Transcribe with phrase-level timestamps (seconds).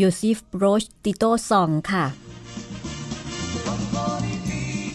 [0.00, 2.04] ยูซิฟโรชติโตซองค่ะ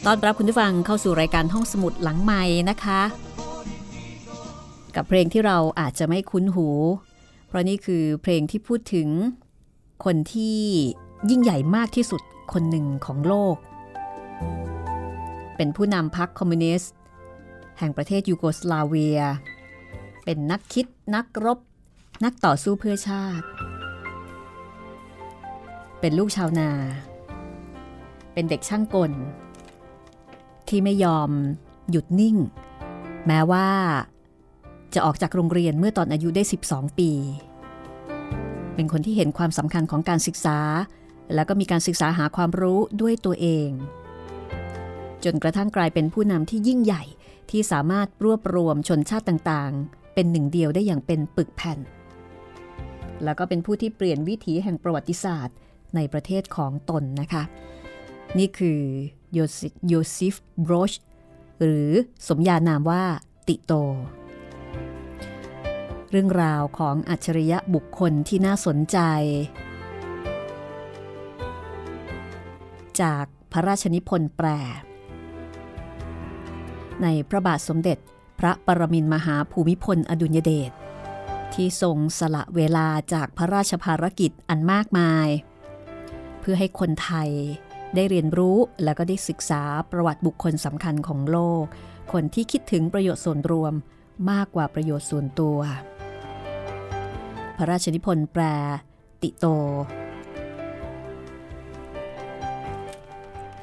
[0.05, 3.01] ตอนรับคุณผู้ฟังเข้าสู่รายการห้องสมุดหลังไม้นะคะ
[4.95, 6.67] กับเพลงที่เราอาจจะไม่คุ้นหู
[7.47, 9.09] เพราะนี่คือเพลงที่พูดถึง
[10.05, 10.59] คนที่
[11.29, 12.21] ยิ่งใหญ่มากที่สุด
[12.53, 13.55] คนหนึ่งของโลก
[15.55, 16.93] เป็นผู้นำพรรคคอมมิวนิสต์
[17.79, 19.19] แห่งประเทศยูโกสลาเวีย
[20.23, 20.85] เป็นนักคิด
[21.15, 21.59] นักรบ
[22.23, 23.45] นักต่อสู้เพื่อชาติ
[25.99, 26.71] เป็นลูกชาวนา
[28.33, 29.11] เป็นเด็กช่างกล
[30.67, 31.29] ที่ไม่ยอม
[31.91, 32.37] หยุดนิ่ง
[33.27, 33.67] แม้ว่า
[34.93, 37.11] จะออกจากโรงเรียนเมื่อตอนอายุได้ 12 ปี
[38.75, 40.59] เป็นคนที่เห็นความสำคัญของการศึกษา
[41.33, 43.69] แล้วก็มีการศึกษาหาความรู้ด้วยตัวเอง
[45.23, 47.03] จนกระทั่งกลายเป็นผู้นำที่ยิ่งใหญ่
[47.49, 51.79] ที่สามารถรวบรวมชนชาติต่างๆ เป็นหนึ่งเดียวได้อย่างเป็นปึกแผ่น
[53.23, 55.55] แล้วก็เป็นผู้ที่เปลี่ยนวิถีแห่งประวัติศาสตร์
[55.95, 57.43] ในประเทศของตนนะคะ
[58.37, 58.81] นี่คือ
[59.33, 60.91] โยซิฟบรช
[61.59, 61.89] หรือ
[62.27, 63.03] สมญานามว่า
[63.47, 63.73] ติโต
[66.11, 68.97] เรื่องราวของอัจฉริยะบุคคลที่น่าสนใจ
[73.01, 74.47] จากพระราชนิพนธ์แปล
[77.01, 77.97] ในพระบาทสมเด็จ
[78.39, 80.71] พระปรมินมหาภูมิพลอดุลยเดช
[81.53, 85.27] ที่ทรงสละเวลาจากพระราชภารกิจอันมากมาย
[86.51, 87.29] พื่อให้คนไทย
[87.95, 89.61] ได้เรียนรู้แล้วก็ได้ศึกษา
[89.91, 91.63] ประวัติบุคคลสำคัญของโลก
[92.11, 93.73] คนที่คิดถึงประโยชน์ส่วนรวม
[94.31, 95.57] มากกว่าประโยชน์ส่วนตัว
[97.57, 98.43] พระราชนิพนธ์แปล
[99.21, 99.45] ติโต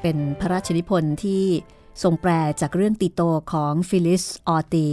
[0.01, 1.43] เป็นพระราชนิพนธ์ที่
[2.03, 2.31] ทรงแปล
[2.61, 3.21] จากเรื่องติโต
[3.53, 4.89] ของฟิลิสออตี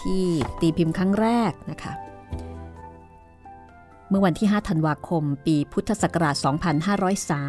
[0.00, 0.24] ที่
[0.60, 2.01] ตีพิมพ์ครั้งแรกนะคะ
[4.12, 6.36] เมื่อวันที่ 5 ธันวาคม ปีพุทธศักราช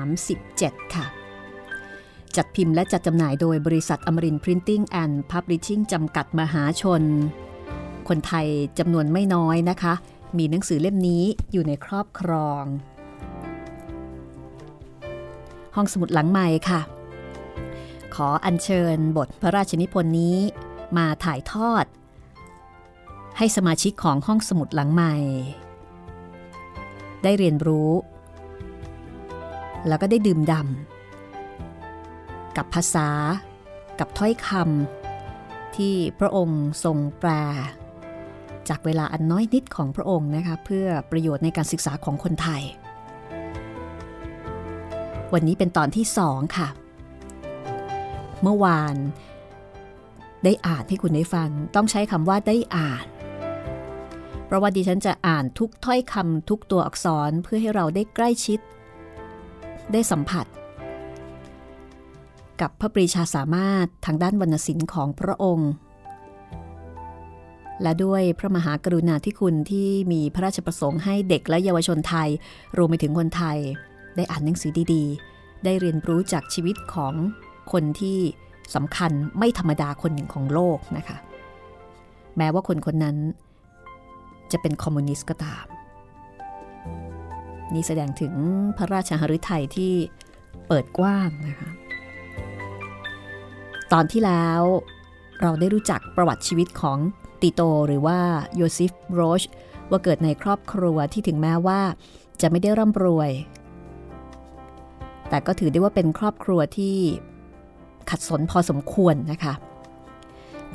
[0.09, 1.05] 2537 ค่ะ
[2.35, 7.03] จัดพิมพ์และจัดจำหน่ายโดยบริษัทอมรินทร์พริ้นติ้งแอนด์พับลิชชิ่งจำกัดมหาชน
[8.07, 8.47] คนไทย
[8.79, 9.93] จำนวนไม่น้อยนะคะ
[10.37, 12.63] มีหนังสือเล่มนี้อยู่ในครอบครอง
[15.75, 16.81] ห้องสมุดหลังใหม่ค่ะ
[18.15, 20.37] ขออัญเชิญบทพระราชนิพนธ์นี้
[20.97, 21.85] มาถ่ายทอด
[23.37, 25.15] ให้สมาชิกของห้องสมุดหลังใหม่
[27.23, 27.91] ได้เรียนรู้
[29.87, 33.09] แล้วก็ได้ดื่มด่ำกับภาษา
[33.99, 37.31] กับถ้อยคำที่พระองค์ทรงแปล
[38.69, 42.63] จากเวลาอันน้อยนิดของพระองค์นะคะเพื่อประโยชน์ในการศึกษาของคนไทย
[45.33, 46.67] วันนี้เป็นตอนที่สองค่ะ
[48.43, 48.95] เมื่อวาน
[50.43, 53.05] ได้อ่านให้คุณได้ฟัง ต้องใช้คำว่าได้อ่าน
[54.45, 58.59] เพราะว่าดิฉันจะอ่านทุกถ้อยคำทุกตัวอักษรเพื่อให้เราได้ใกล้ชิด
[59.91, 60.45] ได้สัมผัส
[62.61, 65.71] กับพระปรีชาสามารถทางด้านวรรณศิลป์ของพระองค์
[67.81, 72.29] และด้วยพระมหากรุณาธิคุณที่มีพระราชประสงค์ให้เด็กและเยาวชนไทย
[72.77, 73.57] รวมไปถึงคนไทย
[74.15, 77.13] ได้อ่านหนังสือดีๆ ได้เรียนรู้จากชีวิตของ
[77.71, 78.19] คนที่
[78.75, 81.17] สำคัญไม่ธรรมดาคนหนึ่งของโลกนะคะ
[82.37, 83.17] แม้ว่าคนคนนั้น
[84.53, 85.65] จะเป็นคอมมิวนิสต์ก็ตาม
[87.73, 88.33] นี่แสดงถึง
[88.77, 89.93] พระราชหฤทัยที่
[90.67, 91.69] เปิดกว้างนะคะ
[93.93, 94.61] ตอนที่แล้ว
[95.41, 96.97] เราได้รู้จักประวัติชีวิตของ
[97.41, 98.19] ติโตหรือว่า
[98.55, 99.43] โยซิฟโรช
[99.89, 101.81] ว่าเกิดในครอบครัวที่ถึงแม้ว่า
[102.41, 103.31] จะไม่ได้ร่ำรวย
[105.29, 106.95] แต่ก็ถือได้ว่าเป็นครอบครัวที่
[108.09, 109.53] ขัดสนพอสมควรนะคะ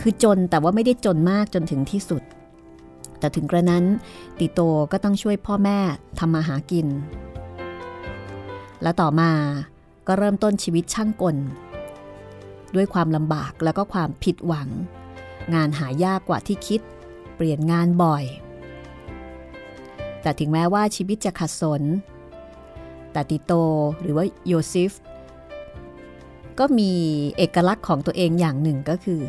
[0.01, 2.23] คือจนแต่ว่าไม่ได้จนมากจนถึงที่สุด
[3.19, 3.85] แต่ถึงกระนั้น
[4.39, 4.61] ติโต
[4.93, 5.79] ก็ต้องช่วยพ่อแม่
[6.19, 6.87] ทำมาหากิน
[8.83, 9.33] และต่อมา
[10.07, 11.37] ก็เริ่มต้นชีวิตช่างกล
[12.75, 14.69] ด้วยความลำบากแล้วก็ความผิดหวัง
[15.55, 16.81] งานหายากกว่าที่คิด
[17.37, 18.25] เปลี่ยนงานบ่อย
[20.23, 21.83] แต่ถึงแม้ว่าชีวิตจะขัดสน
[23.13, 23.53] แต่ติโต
[24.01, 24.93] หรือว่าโยซิฟ
[26.59, 26.93] ก็มี
[27.37, 29.21] เอกลักษณ์ของตัวเองอย่างหนึ่งก็คือ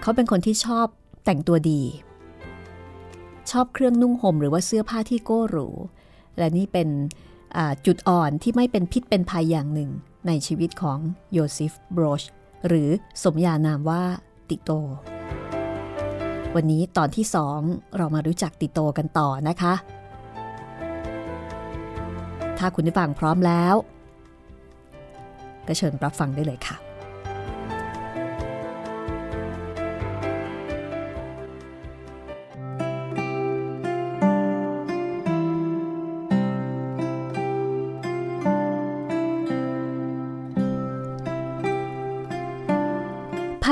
[0.00, 0.86] เขาเป็นคนที่ชอบ
[1.24, 1.82] แต่งตัวดี
[3.50, 5.68] ชอบเครื่องนุ่งห่มหรือว่าเสื้อผ้าที่โก้หรู
[6.38, 6.88] และนี่เป็น
[7.86, 9.90] จุดอ่อนที่ไม่เป็นพิษเป็นภัยอย่างหนึ่ง
[10.26, 10.98] ในชีวิตของ
[11.32, 12.22] โยซิฟบรช
[12.66, 12.88] หรือ
[13.22, 14.02] สมญานามว่า
[14.48, 14.70] ติโต
[16.54, 17.60] วันนี้ตอนที่สอง
[17.96, 19.74] เรามารู้จักติโตกันต่อนะคะ
[22.58, 23.74] ถ้าคุณได้ฟังพร้อมแล้ว
[25.66, 26.91] ก็เชิญรับฟังได้เลยค่ะ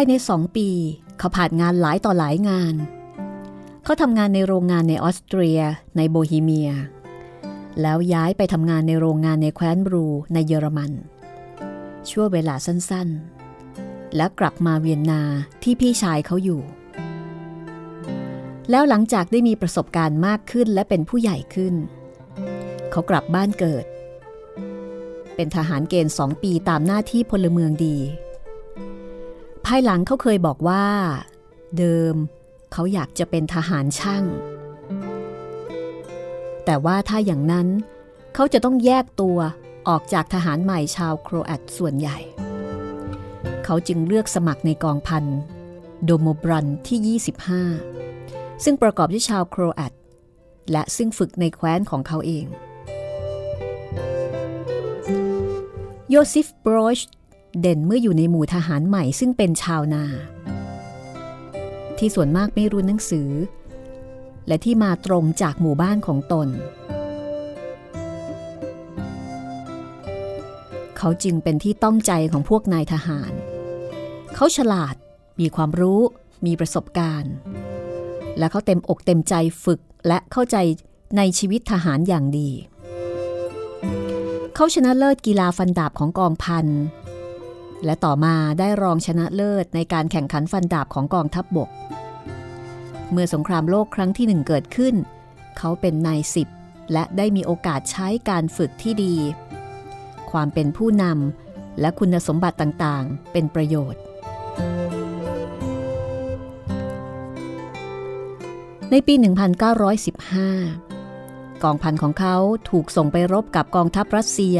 [0.00, 0.68] ายในสองปี
[1.18, 2.74] เขาผ่านงานหลายต่อหลายงาน
[3.84, 5.60] เขาทำงานในโรงงานในออสเตรีย
[5.96, 6.70] ในโบฮีเมีย
[7.80, 10.92] แล้วย้ายไปทำงานในโรงงานในแคว้นบรูในเยอรมัน
[12.08, 15.22] ชั่วเวลาสั้นๆ แล้วกลับมาเวียนนา
[15.62, 16.62] ที่พี่ชายเขาอยู่
[18.70, 21.74] แล้วหลังจากได้มีประสบการณ์มากขึ้นและเป็นผู้ใหญ่ขึ้น
[22.90, 23.84] เขากลับบ้านเกิด
[25.34, 30.84] เป็นทหารเกณฑ์สองปีตามหน้าที่พลเมืองดีายหลังเขาเคยบอกว่า
[31.78, 32.14] เดิม
[32.72, 34.24] เขาอยากจะเป็นทหารช่าง
[36.64, 37.68] แต่ว่าถ้าอย่างนั้น
[38.34, 39.38] เขาจะต้องแยกตัว
[39.88, 42.18] ออกจากทหารใหม่ชาวโครแอตส่วนใหญ่
[43.64, 45.24] เขาจึงเลือกสมัครในกองพัน
[46.04, 49.92] โดโมบรันที่ 25 ซึ่งประกอบด้วยชาวโครแอต
[50.72, 52.46] และซึ่งฝึกในแคว้นของเขาเอง
[56.10, 56.98] โยซิฟบรอช
[57.60, 60.04] เด่นเมื่ออยู่ในหมู่ทหารใหม่ซึ่งเป็นชาวนา
[61.98, 63.30] ที่ส่วนมากไม่รู้หนังสือ
[64.46, 66.48] และที่มาตรงจากหมู่บ้านของตน
[70.98, 73.32] เขาจึงเป็นที่ต้องใจของพวกนายทหาร
[74.34, 74.94] เขาฉลาด
[75.40, 76.00] มีความรู้
[76.46, 77.34] มีประสบการณ์
[78.38, 80.56] และเขาเต็มอกเต็มใจฝึกและเข้าใจ
[81.16, 82.50] ในชีวิตทหารอย่างดี
[84.54, 86.66] เขาชนะเลิศกีฬาฟันดาบของกองพัน
[87.84, 91.70] และต่อมาได้รองชนะเลิศในการแข่งขันฟันดาบของกองทัพบบก
[93.10, 94.94] เมื่อสงครามโลกครั้งที่หนึ่งเกิดขึ้น
[95.58, 96.48] เขาเป็นนายสิบ
[96.92, 99.14] และได้มีโอกาสใช้การฝึกที่ดี
[100.30, 104.02] ความเป็นผู้นำและคุณสมบัติต่างๆ เป็นประโยชน์
[108.90, 109.22] ในปี 1915
[111.62, 112.36] กองพันของเขา
[112.70, 114.58] ถูกส่งไปรบกับกองทัพรัสเซีย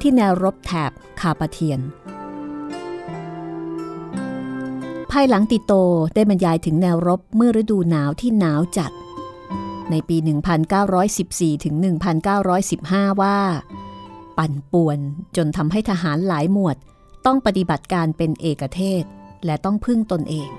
[0.00, 5.72] ที่แนวรบแถบคาปาเทียนายหลังติโต
[6.14, 8.92] ได้บรรยายถึงแนวรบเมื่อฤดูหนาวที่หนาวจัด
[9.90, 10.16] ในปี
[10.90, 11.74] 1914 ถึง
[12.48, 13.38] 1915 ว่า
[14.38, 14.98] ปั่นป่วน
[15.36, 16.76] จนทำให้ทหารหลายหมวด
[17.26, 19.04] ต้องปฏิบัติการเป็นเอกเทศ
[19.44, 20.50] และต้องพึ่งตนเอง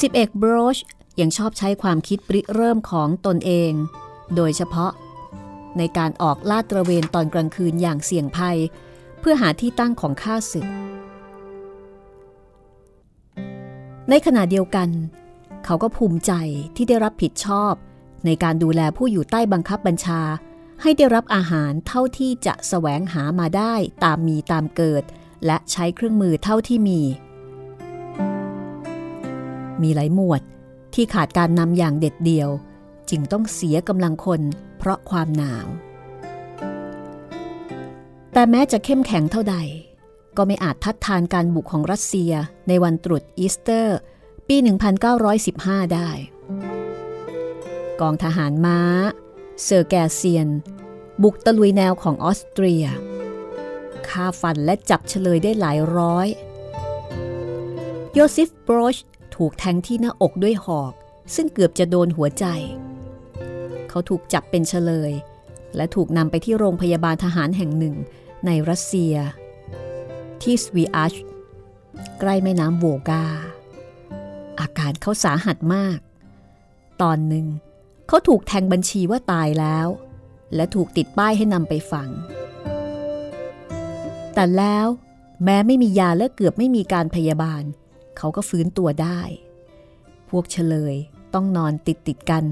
[0.00, 0.78] สิบเอกบรช
[1.20, 3.72] ยังชอบใช้ความคิดปริเริ่มของตนเอง
[4.36, 4.92] โดยเฉพาะ
[5.78, 8.58] ในการออกลาดตระเวนตอนกลางคืนอย่างเสี่ยงภัย
[9.20, 10.66] เพื่อหาที่ตั้งของข้าศึก
[14.10, 14.88] ในขณะเดียวกัน
[15.64, 16.32] เขาก็ภูมิใจ
[16.76, 17.74] ที่ได้รับผิดชอบ
[18.24, 20.20] ในการดูแลผู้อยู่ใต้บังคับบัญชา
[20.82, 25.04] ให้ได้รับอาหารเท่าที่จะแสวงหามาได้ตามมีตามเกิด
[25.46, 27.00] และใช้เครื่องมือเท่าที่มี
[29.82, 30.42] มีหลายหมวด
[30.94, 32.50] ที่ขาดการนำอย่างเด็ดเดี่ยว
[33.10, 34.40] จึงต้องเสียกำลังคน
[34.78, 35.66] เพราะความหนาว
[38.32, 39.56] แต่แม้จะเข้มแข็งเท่าใด
[40.36, 42.32] ก็ไม่อาจทัดทานการบุกของรัสเซีย
[42.68, 43.96] ในวันตรุษอีสเตอร์
[44.48, 44.56] ปี
[45.20, 46.08] 1915 ได้
[48.00, 48.80] กองทหารม้า
[49.62, 50.48] เซอร์แกเซียน
[51.22, 52.86] บุกตะลุยแนวของออสเตรีย
[54.08, 56.28] ฆ่าฟันและจับเชลยได้หลายร้อย
[58.14, 58.96] โยซิฟบรช
[59.36, 60.92] ถูกแทงที่หน้าอกด้วยหอก
[61.34, 62.44] ซึ่งเกือบจะโดนหัวใจ
[63.88, 65.12] เขาถูกจับเป็นเฉลย
[65.76, 67.94] และถูกนำไปที่โรงพยาบาลทหารแห่งหนึ่ง
[68.46, 69.14] ในรัสเซีย
[70.42, 71.14] ที่สวีอัช
[72.20, 73.24] ใกล้แม่น้ำโวกา
[74.60, 75.98] อาการเขาสาหัสมาก
[77.02, 77.46] ตอนหนึ่ง
[78.08, 79.88] เขาถูกแทงบัญชีว่าตายแล้ว
[80.54, 82.10] และถูกติดป้ายให้นำไปฝัง
[84.34, 84.86] แต่แล้ว
[85.44, 87.62] แม้ไม่มียาและเกือบไม่มีการพยาบาล
[88.16, 89.20] เขาก็ฟื้นตัวได้
[90.30, 90.94] พวกเฉลย
[91.34, 92.44] ต้องนอนติดติดกัน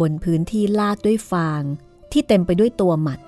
[0.00, 1.62] บนพื้นที่ลาดด้วยฟาง
[2.12, 3.20] ที่เต็มไปด้วยตัวหมัด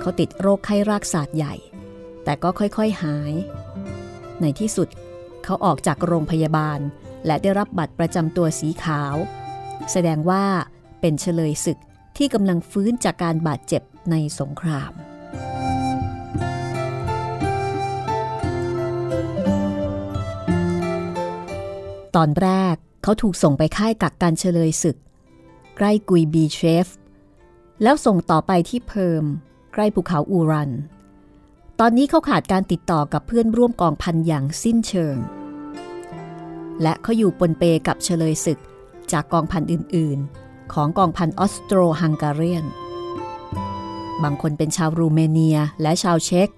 [0.00, 1.54] เขาติดโรคไข้รากศาสตร์ใหญ่
[2.30, 3.32] แต่ก็ค่อยๆหาย
[4.40, 4.88] ในที่สุด
[5.44, 6.80] เขาออกจากโรงพยาบาล
[7.26, 9.14] และได้รับบัตรประจำตัวสีขาว
[9.92, 10.44] แสดงว่า
[11.00, 11.78] เป็นเฉลยศึก
[12.16, 14.92] ที่กำลังฟื้นจากการบาดเจ็บในสงคราม
[22.16, 24.96] ตอนแรกเขาถูกส่งไปค่ายกักกันเฉลยศึก
[25.76, 26.86] ใกล้กุยบีเชฟ
[27.82, 29.24] แล้วส่งต่อไปที่เพิร์ม
[29.72, 30.72] ใกล้ภูเขาอูรัน
[31.82, 35.16] ตอนนี้เขาขาดการติดต่อกับเพื่อนร่วมกองพันอย่างสิ้นเชิง
[36.82, 38.58] และเขาอยู่ปนเปกับเฉลยศึก
[39.12, 42.64] จากกองพันอื่นๆ ของกองพันออสโตรฮังการีน
[44.22, 46.48] บางคนเป็นชาวรูเมเนียและชาวเช็ก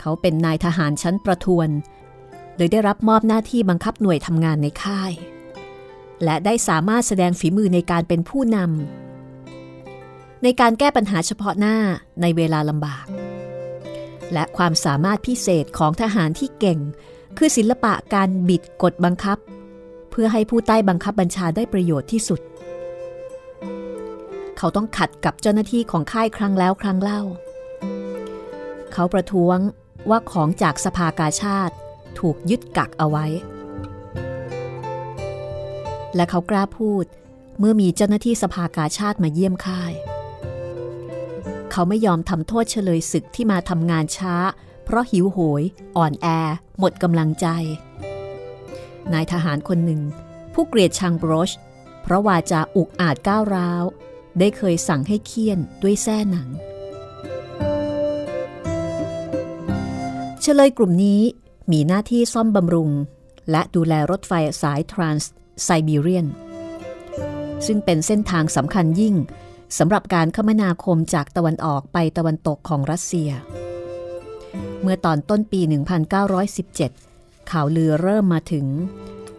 [0.00, 1.68] เขาเป็นนายทหารชั้นประทวน
[2.56, 5.12] เลยได้รับมอบหน้าที่บังคับหน่วยทำงานในค่าย
[6.24, 11.76] และได้สามารถแสดงฝีมือในการเป็นผู้นำในการแก้ปัญหาเฉพาะหน้า
[12.20, 13.06] ในเวลาลำบาก
[14.32, 16.78] และความสามารถพิเศษของทหารที่เก่ง
[17.38, 19.38] คือศิลปะการบิดกดบังคับ
[20.10, 22.40] เพื่อให้ผู้ใต้บังคับบัญชาได้ประโยชน์ที่สุด
[24.58, 27.22] เขาต้องขัดกับเจ้าหน้าที่ของค่ายครั้งแล้วครั้งเล่า
[28.92, 29.58] เขาประท้วง
[30.10, 31.74] ว่าของจากสภากาชาติ
[32.18, 33.26] ถูกยึดกักเอาไว้
[36.14, 37.04] และเขากล้าพูด
[37.58, 39.92] เมื่อมีเจ้าหน้าที่สภากาชาติมาเยี่ยมค่าย
[41.72, 44.34] เขาไม่ยอมทำโทษเฉลยศึกที่มาทำงานช้า
[44.84, 45.62] เพราะหิวโหย
[45.96, 46.26] อ่อนแอ
[46.78, 47.46] หมดกำลังใจ
[49.12, 50.00] นายทหารคนหนึ่ง
[50.54, 51.50] ผู้เกลียดชังบรช
[52.02, 53.84] เพราะวาจาอุกอาจก้าวร้าว
[54.38, 56.48] ได้เคยสั่งให้เคี่ยนด้วยแส้หนัง
[60.40, 61.22] เฉลยกลุ่มนี้
[61.72, 62.90] มีหน้าที่ซ่อมบำรุง
[63.50, 64.32] และดูแลรถไฟ
[64.62, 65.32] สายทรานส์
[65.64, 66.26] ไซบีเรียน
[67.66, 69.14] ซึ่งเป็นเส้นทางสำคัญยิ่ง
[69.76, 73.30] สำหรับการคมนาคมจากตะวันออกไปตะวันตกของรัสเซีย
[74.82, 75.60] เมื่อตอนต้นปี
[76.76, 78.66] 1917 ข่าวลือเริ่มมาถึง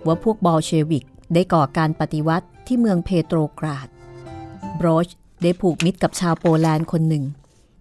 [0.05, 3.87] ว่าพวกบอลเชวิกได้ก่อการปฏิวัติที่เมืองเพโตรกราด
[4.79, 5.07] บรอช
[5.43, 7.25] ได้ผูกมิตรกับชาวโปแลนด์คนหนึ่ง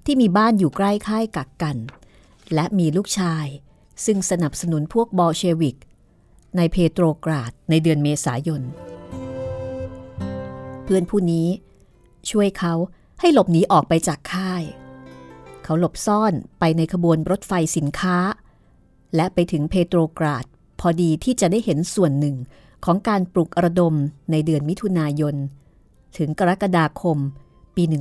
[0.05, 1.77] ที่มีบ้านอยู่ใกล้ค่ายกักกัน
[2.55, 3.47] และมีลูกชาย
[4.05, 5.77] ซึ่งสนับสนุนพวกบอลเชวิก
[6.57, 8.63] ในเพโตรกราดในเดือนเมษายน
[10.85, 11.49] เพื่อนผู้นี้
[12.31, 12.75] ช่วยเขา
[13.21, 14.63] ให้หลบหนีออกไปจากค่าย
[15.65, 18.17] เขาหลบซ่อนไปในขบวนรถไฟสินค้า
[19.17, 20.45] และไปถึงเพโตรกราด
[20.81, 22.37] พอดีที่จะได้เห็นส่วนหนึ่ง
[22.85, 23.95] ของการปลุกระดม
[24.31, 25.35] ในเดือนมิถุนายน
[26.17, 27.19] ถึงกรกฎาคม
[27.75, 27.93] ปี 1917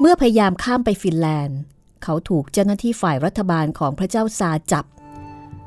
[0.00, 1.58] เมื่อพยายามข้ามไปฟินแลนด์
[2.02, 4.84] เขาถูกเจ้าหน้าที่ฝ่ายรัฐบาลของพระเจ้าซาจับ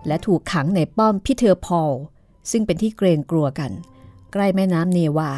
[0.07, 1.91] และถูกขังในป้อมพิเทอร์พอล
[2.51, 3.72] ซึ่งเป็นที่เกรงกลัวกัน
[4.34, 5.32] ใกล้แม่น้ำเนวา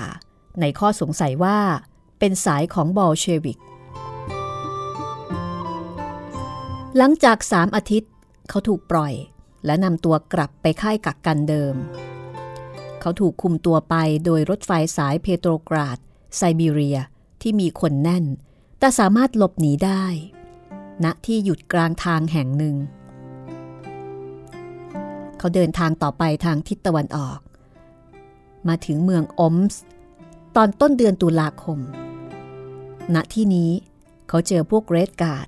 [0.60, 1.60] ในข้อสงสัยว่า
[2.20, 3.60] เป็นสายของบอลเชวิก
[6.98, 8.12] หลังจากสามอาทิตย์
[8.50, 9.14] เขาถูกปล่อย
[9.66, 11.76] และนำตัวกลับไปค่ายกักกันเดิม
[13.02, 15.98] เขาถูกคุมตัวไปโดยรถไฟสายเพโตรกราด
[16.38, 17.00] ไซบีเรีย
[17.42, 18.26] ที่มีคนแน่น
[18.80, 20.04] แต่สามารถหลบหนีได้
[21.04, 22.76] ณที่หยุดกลางทางแห่งหนึ่ง
[25.40, 27.40] เขาเดินทางต่อไปทางทิศตะวันออก
[28.68, 29.82] มาถึงเมืองอมส์
[30.56, 31.80] ตอนต้นเดือนตุลาคม
[33.16, 33.72] ณ ที่นี้
[34.30, 35.48] เขาเจอพวกเรดการ์ด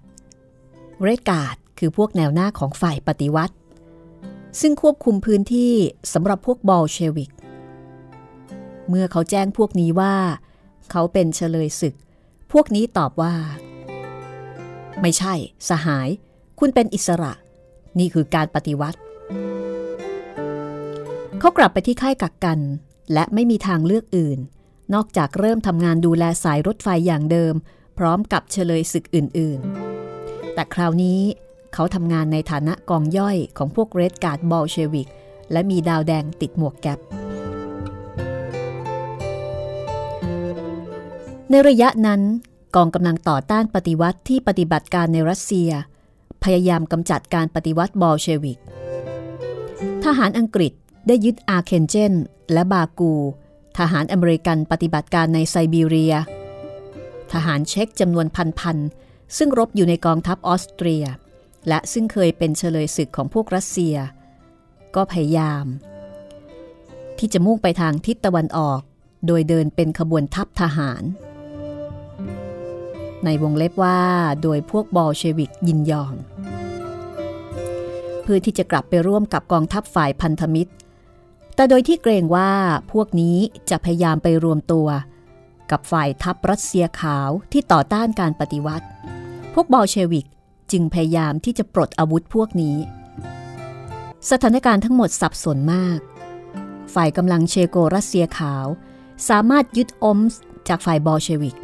[1.03, 3.55] เรดการ์ดคือพวกแนวหน้าของฝ่ายปฏิวัติ
[4.59, 5.73] ซึ่งควบคุมพื้นที่
[6.13, 7.31] สำหรับพวกบอลเชวิก
[8.89, 10.15] เมื่อเขาแจ้งพวกนี้ว่า
[10.91, 11.95] เขาเป็นเฉลยศึก
[12.51, 13.33] พวกนี้ตอบว่า
[15.01, 15.33] ไม่ใช่
[15.69, 16.09] สหาย
[16.59, 17.33] คุณเป็นอิสระ
[17.99, 18.99] นี่คือการปฏิวัติ
[21.43, 22.59] เขากลับไปที่ค่ายกักกัน
[23.13, 24.39] และไม่มีทางเลือกอื่น
[24.93, 27.53] นอกจากเริ่มทำงานดูแลสายรถไฟอย่างเดิม
[27.97, 31.19] พร้อมกับเฉลยศึกอื่นๆ แต่คราวนี้
[31.73, 35.09] เขาทำงานในฐานะกองย่อยของพวกเรดการ์ดบอลเชวิก
[35.51, 36.99] และมีดาวแดงติดหมวกแก๊ป
[41.49, 42.21] ในระยะนั้น
[42.75, 45.69] กองกำลังต่อต้านปฏิวัติที่ปฏิบัติการในรัสเซีย
[46.43, 48.59] พยายามกำจัดการปฏิวัติบอลเชวิก
[50.03, 50.73] ทหารอังกฤษ
[51.07, 52.13] ได้ยึดอาเคนเจน
[52.53, 53.13] และบากู
[53.77, 56.15] ทหารอเมริกันปฏิบัติการในไซบีเรีย
[57.33, 58.27] ทหารเช็กจำนวน
[58.59, 61.05] พันๆซึ่งรบอยู่ในกองทัพออสเตรีย
[61.67, 63.95] และซึ่งเคยเป็นเฉลยศึกของพวกรัสเซีย
[64.95, 65.65] ก็พยายาม
[67.19, 68.81] ที่จะมุ่งไปทางทิศตะวันออก
[69.27, 71.03] โดยเดินเป็นขบวนทัพทหาร
[73.25, 74.01] ในวงเล็บว่า
[74.43, 76.15] โดยพวกบอลเชวิกยินยอม
[78.21, 80.71] เพื่อที่จะกลับไปร่วมกับกองทัพฝ่ายพันธมิตร
[81.61, 82.51] แต่โดยที่เกรงว่า
[82.91, 83.37] พวกนี้
[83.69, 84.87] จะพยายามไปรวมตัว
[85.71, 88.87] กับฝ่ายทัพรัสเซียขาวที่ต่อต้านการปฏิวัติ
[89.53, 90.27] พวกบอลเชวิก
[90.71, 92.77] จึงพยายามที่จะปลดอาวุธพวกนี้
[94.29, 95.99] สถานการณ์ทั้งหมดสับสนมาก
[96.93, 98.65] ฝ่ายกำลังเชโกรัสเซียขาว
[99.29, 100.33] สามารถยึดอมส
[100.67, 101.57] จากฝ่ายบอลเชวิก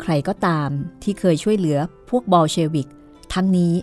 [0.00, 0.68] ใครก็ตาม
[1.02, 1.78] ที่เคยช่วยเหลือ
[2.10, 2.88] พวกบอลเชวิก
[3.34, 3.74] ทั้งนี้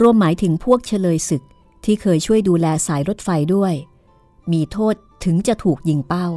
[0.00, 1.42] รวมหมายถึงพวกเฉลยศึก
[1.84, 3.74] ที่เคยช่วยดูแลสายรถไฟด้วย
[4.52, 6.28] มีโทษถึงจะถูกยิงเป้า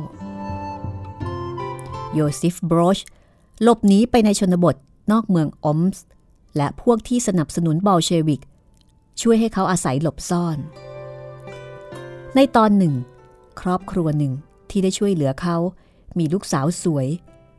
[2.13, 2.99] โยซิฟบรอช
[3.63, 4.75] หลบหนีไปในชนบท
[5.11, 6.03] นอกเมืองอมส์
[6.57, 8.41] และพวกที่สนับสนุนบอลเชวิก
[9.21, 10.57] ช่วยให้เขาอาศัยหลบซ่อน
[12.35, 12.93] ในตอนหนึ่ง
[13.61, 14.33] ครอบครัวหนึ่ง
[14.69, 15.57] ที่ได้ช่วยเหลือเขา
[16.17, 17.07] มีลูกสาวสวย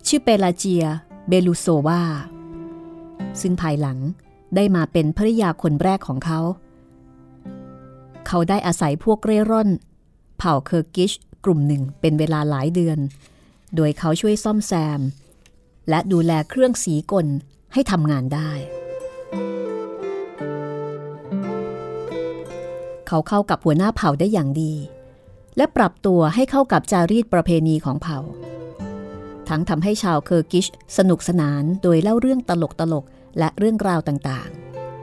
[0.06, 0.84] ชื่อเปลาเจีย
[1.28, 2.02] เบลูโซวา
[3.40, 3.98] ซึ่งภายหลัง
[4.56, 6.40] ได้มาเป็นภริยาคนแรกของเขา
[8.26, 9.68] เขาได้อาศัยพวกเร่ร่อน
[10.38, 11.12] เผ่าเคอร์กิช
[11.44, 12.98] กลุ่มหนึ่งเป็นเวลาหลายเดือน
[13.76, 15.00] โดยเขาช่วยซ่อมแซม
[15.88, 17.26] และดูแลเครื่องสีกล
[17.72, 18.50] ให้ทำงานได้
[23.08, 24.74] เขาเข้ากับหัวหน้าเผ่าได้อย่างดี
[25.56, 28.18] และปรับตัวให้เข้ากับจารีตประเพณีของเผ่า
[29.48, 33.04] ทั้งทำให้ชาวเคอร์กิชสนุกสนานโดยเล่าเรื่องตลกตลก
[33.38, 34.48] และเรื่องราวต่าง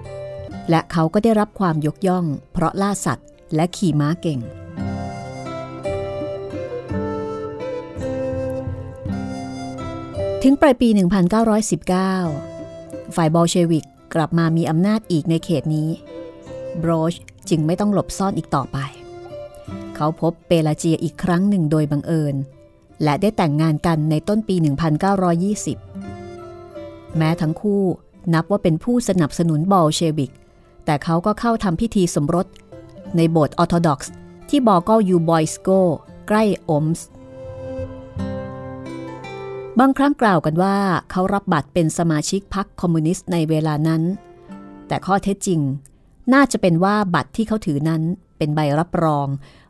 [0.08, 4.40] ๆ และเขาก็ได้รับความยกย่อง เพราะล่าสัตว์และขี่ม้าเก่ง
[10.46, 10.90] ถึงปลายปี
[12.18, 15.90] 1919 ฝ่ายบอลเชวิกกลับมามีอำนาจอีกในเขตนี้
[16.82, 17.14] บรอช
[17.50, 18.78] จึงไม่ต้องหลบซ่อนอีกต่อไป
[19.96, 22.36] เขาพบเปลาเจียอีกครั้งหนึ่งโดยบังเอิญ
[23.04, 24.56] และได้แต่งงานกันในต้นปี
[26.26, 27.84] 1920 แม้ทั้งคู่
[28.34, 30.32] นับว่าเป็นผู้สนับสนุนบอลเชวิก
[30.86, 32.48] แต่เขาก็เข้าทำพิธีสมรส
[33.18, 34.14] ในโบสถ์ออร์โธดอกซ์
[34.50, 35.70] ที่บอกอยูบอยสโก
[36.28, 37.08] ใกล้อมส์
[39.80, 40.76] บางครั้งกล่าวกันว่า
[41.12, 44.02] เขารับบัตรเป็นสมาชิกพรรคคอมมิวนิสต์ในเวลานั้น
[44.88, 45.60] แต่ข้อเท็จจริง
[46.34, 48.02] น่าจะเป็นว่าบัตรที่เขาถือนั้น
[48.38, 49.28] เป็นใบรับรอง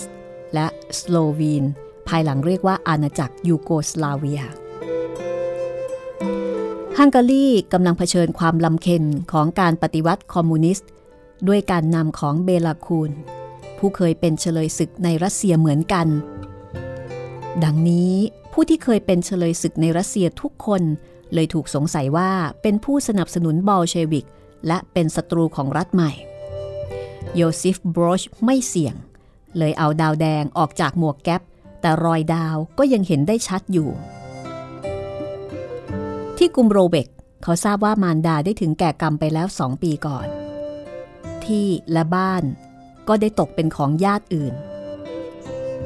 [0.54, 0.66] และ
[0.98, 1.64] สโลวีน
[2.08, 4.42] ภายหลังเรียกว่าอาณาจักรยูโกสลาเวีย
[6.98, 10.88] ฮังการีกำลังเผชิญความลำเค็ญของการปฏิวัติคอมมิวนิสต์
[11.48, 13.10] ด้วยการนำของเบลาคูน
[13.78, 16.06] ผู้เคยเป็นเชลยศึกในรัสเซียเหมือนกัน
[17.64, 18.14] ดังนี้
[18.52, 20.82] ผู้ที่เคยเป็นเฉลยศึกในรัสเซียทุกคน
[21.34, 22.30] เลยถูกสงสัยว่า
[22.62, 24.26] เป็นผู้สนับสนุนบอลเชวิก
[24.66, 26.12] และเป็นศัตรูของรัฐใหม่
[27.36, 28.94] โยซิฟบรอชไม่เสี่ยง
[29.58, 31.42] เลยเอาดาวแดงออกจากหมวกแก๊ป
[31.80, 33.90] แต่รอยดาวก็ยังเห็นได้ชัดอยู่
[36.44, 37.08] ที่กุมโรเบก
[37.42, 40.26] เขาทราบว่ามารดาได้ถึงแก่กรรมไปแล้วสองปีก่อน
[41.44, 42.42] ที่และบ้าน
[43.08, 44.54] ก็ได้ตกเป็นของญาติอื่น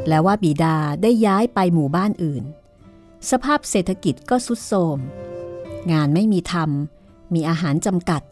[0.08, 2.42] และว่าบิดาได้ย้ายไปหมู่บ้านอื่น
[3.30, 4.98] สภาพเศรษฐกิจก็สุดโทม
[5.92, 8.22] งานไม่มีทำมีอาหารจำกัด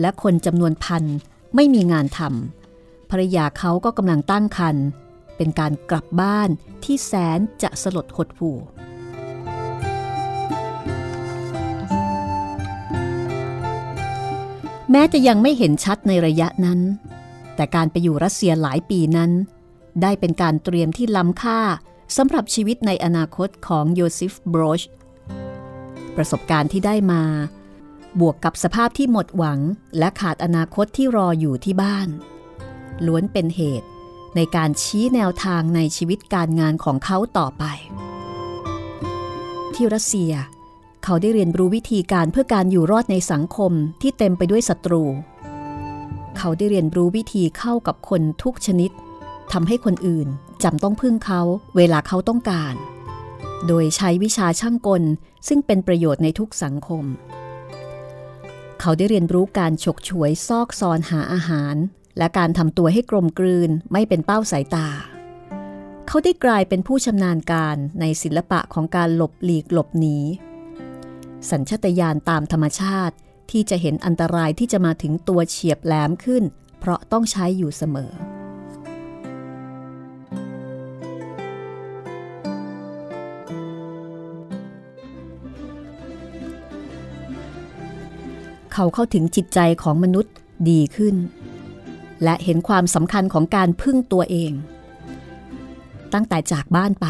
[0.00, 1.04] และคนจำนวนพัน
[1.54, 4.86] ไม่มีงานทำภรรยาเขาก็กำลังตั้งครรภ์
[5.36, 6.48] เป็นการกลับบ้าน
[6.84, 8.58] ที่แสนจะสลดหดหู่
[14.94, 16.80] แม้จะยังไม่เห็นชัดในระยะนั้น
[17.54, 19.30] แต่การไปอยู่รัสเซียหลายปีนั้น
[20.02, 21.60] ได้เป็นการเตรียมที่ล้ำค่า
[22.16, 24.82] สำหรับชีวิตในอนาคตของโยซิฟบรอช
[26.16, 27.22] ประสบการณ์ที่ได้มา
[28.20, 29.60] บวกกับสภาพที่หมดหวัง
[29.98, 32.08] และขาดอนาคตที่รออยู่ที่บ้าน
[33.06, 33.88] ล้วนเป็นเหตุ
[34.36, 37.64] ในการชี้แนวทางในชีวิตการงานของเขาต่อไป
[39.74, 40.32] ที่รัสเซีย
[41.04, 45.02] เขาได้เรียนรู้วิธีการเพื่อการอยู่รอดในสังคมที่เต็มไปด้วยศัตรู
[46.36, 48.90] เขาได้เรียนรู้วิธีเข้ากับคนทุกชนิด
[49.52, 50.28] ทำให้คนอื่น
[50.62, 51.42] จำต้องพึ่งเขา
[51.76, 52.74] เวลาเขาต้องการ
[53.66, 55.02] โดยใช้วิชาช่างกล
[55.48, 57.04] ซึ่งเป็นประโยชน์ในทุกสังคม
[58.80, 61.76] เขาได้เรียนรู้การฉกฉวยซอกซอนหาอาหาร
[62.18, 64.88] และการทำตัวให้กลมกลืนไม่เป็นเป้าสายตา
[66.08, 70.18] เขาได้กลายเป็นผู้ชำนาญการในศิลปะของการหลบหลีกหลบหนี
[71.50, 73.14] สัญชตาตญาณตามธรรมชาติ
[73.50, 76.42] ที่จะเห็นอันตรายที่จะมาถึงตัวเฉียบแหลมขึ้น
[76.78, 78.12] เพราะต้องใช้อยู่เสมอ
[88.72, 90.34] เขาเข้าถึงจิตใจของมนุษย์
[90.70, 91.16] ดีขึ้น
[92.24, 94.52] และเห็นความสำคัญของการพึ่งตัวเอง
[96.14, 97.06] ตั้งแต่จากบ้านไป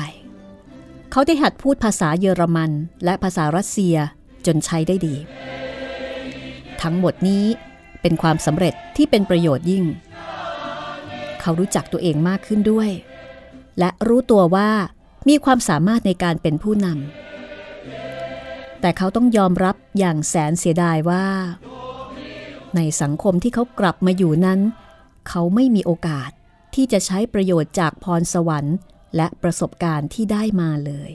[1.10, 2.70] เขาได้หัดพูดภาษาเยอรมัน
[3.04, 3.96] และภาษารัสเซีย
[4.46, 5.14] จนใช้ได้ดี
[6.82, 7.44] ทั้งหมดนี้
[8.02, 9.84] เป็นความสำเร็จที่เป็นประโยชน์ยิ่ง
[11.40, 12.90] เขารู้จักตัวเองมากขึ้นด้วย
[13.78, 14.70] และรู้ตัวว่า
[15.28, 21.26] มีความสามารถในการเป็นผู้นำแต่เขาต้องยอมรับอย่างแสนเสียดายว่า
[22.76, 24.60] ในสังคมที่เขากลับมาอยู่นั้น
[25.28, 26.30] เขาไม่มีโอกาส
[26.74, 28.76] ที่จะใช้ประโยชน์จากพรสวรรค์
[29.16, 31.10] และประสบการณ์ที่ได้มาเลย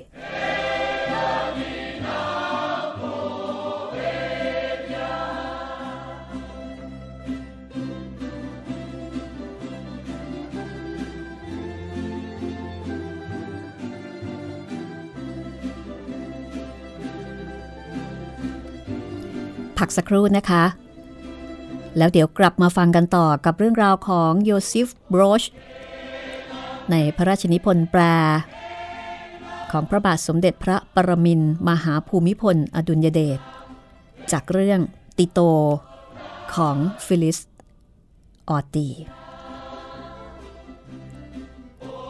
[19.78, 20.64] พักสักครู่นะคะ
[21.98, 25.44] แล้วเดี๋ยวกลับมาฟังกันต่อกับเรื่องราวของโยซิฟบรอช
[26.92, 28.02] ในพระราชนิพนธ์แปล
[29.72, 33.40] ของพระบาทสมเด็จพระปรมินมหาภูมิพล อดุลยเดช
[34.32, 34.80] จากเรื่อง
[35.18, 35.40] ติโต
[36.56, 37.38] ของฟิลิส
[38.50, 38.88] ออตี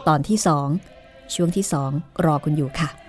[0.06, 0.68] ตอนที่สอง
[1.34, 1.90] ช่วงที่สอง
[2.24, 3.07] รอคุณอยู่ค่ะ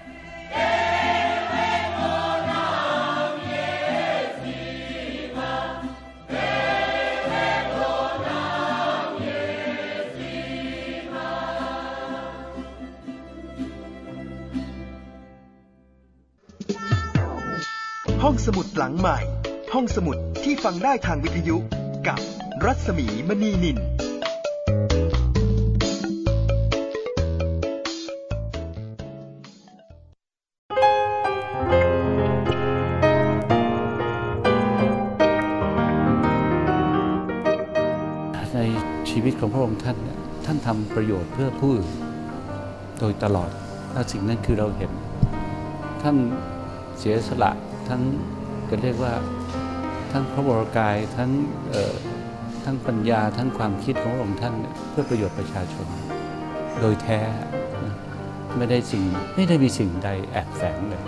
[18.24, 19.18] ห้องสมุดหลังใหม่
[19.74, 21.58] ห้องสมุดที่ฟังได้ทางวิทยุ
[22.08, 22.20] กับ
[22.66, 23.78] รัศมีมณีนิน
[38.54, 38.60] ใน
[39.10, 39.98] ชีวิตของพระองค์ท่าน
[40.46, 41.90] ท่านทำประโยชน์เพื่อผู้อื่น
[43.00, 43.50] โดยตลอด
[43.94, 44.92] และสิ่งนั้นคือเราเห็น
[46.02, 46.18] ท่าน
[47.00, 47.52] เสียสละ
[47.90, 48.02] ทั้ง
[48.70, 49.14] จะเรียกว่า
[50.12, 51.30] ทั้งพระวรกายทั้ง
[52.64, 54.54] ทั้งปัญญาทั้งความคิดขององค์ท่าน
[54.90, 55.88] เพื่อประโยชน์ประชาชน
[56.80, 57.20] โดยแท้
[58.58, 59.04] ไม่ได้สิ่ง
[59.36, 61.04] ไม่ได้มีสิ่งใดแอบแฝงเลย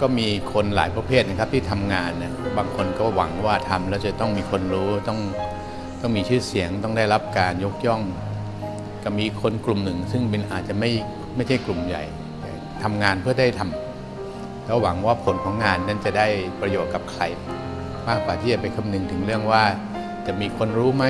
[0.00, 5.18] ก็มีคนหลายประเภทนะครับที่ทำงานเนี่ยบางคนก็หวังว่าทำแล้วจะต้องมีคนรู้ต้อง
[6.00, 8.02] ต้องมีชื่อเสียงต้องได้รับการยกย่อง
[9.04, 10.90] ก็มีคนกลุ่มหนึ่ง ซึ่งเป็นอาจจะไม่
[11.36, 12.02] ไม่ใช่กลุ่มใหญ่
[12.82, 13.87] ทำงานเพื่อได้ทำ
[14.68, 16.26] แล้วหวังว่าผลของงานนั้นจะได้
[16.60, 17.22] ประโยชน์กับใคร
[18.08, 19.64] มากกว่าที่จะไปคำนึงถึงเรื่องว่า
[20.26, 21.04] จะมีคนรู้ไหม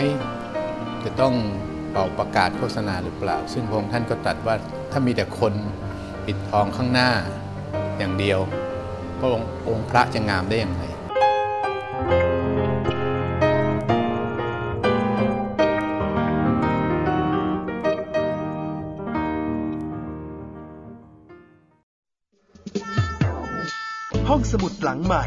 [1.04, 1.34] จะต้อง
[1.92, 4.54] เป่าประกาศโฆษณาหรือเปล่า ซึ่งพระองค์ท่านก็ตรัสว่า
[4.92, 5.52] ถ้ามีแต่คน
[6.26, 7.10] ปิดทองข้างหน้า
[7.98, 8.40] อย่างเดียว
[9.18, 10.84] พระองค์องค์พระจะงามได้อย่างไร
[25.00, 25.24] งสมุดหลังใหม่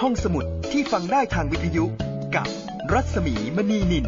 [0.00, 1.84] ห้องสมุดที่ฟังได้ทางวิทยุ
[2.34, 2.46] กับ
[2.92, 4.06] รัศมีมณีนิน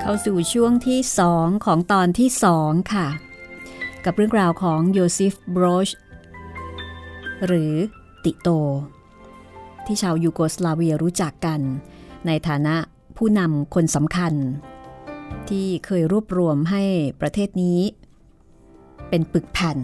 [0.00, 1.00] เข้าสู่ช่วงที่
[1.32, 2.28] 2ของตอนที่
[2.60, 3.08] 2ค่ะ
[4.04, 5.88] กับเรื่องราวของโยซิฟบรอช
[7.46, 7.74] หรือ
[8.24, 8.48] ติโต
[9.86, 11.60] ที่ชาวยูโกสลาเวียรู้จักกัน
[12.26, 12.76] ในฐานะ
[13.16, 14.34] ผู้นำคนสำคัญ
[15.48, 16.82] ที่เคยรวบรวมให้
[17.20, 17.80] ประเทศนี้
[19.08, 19.78] เป็นปึกแผ่น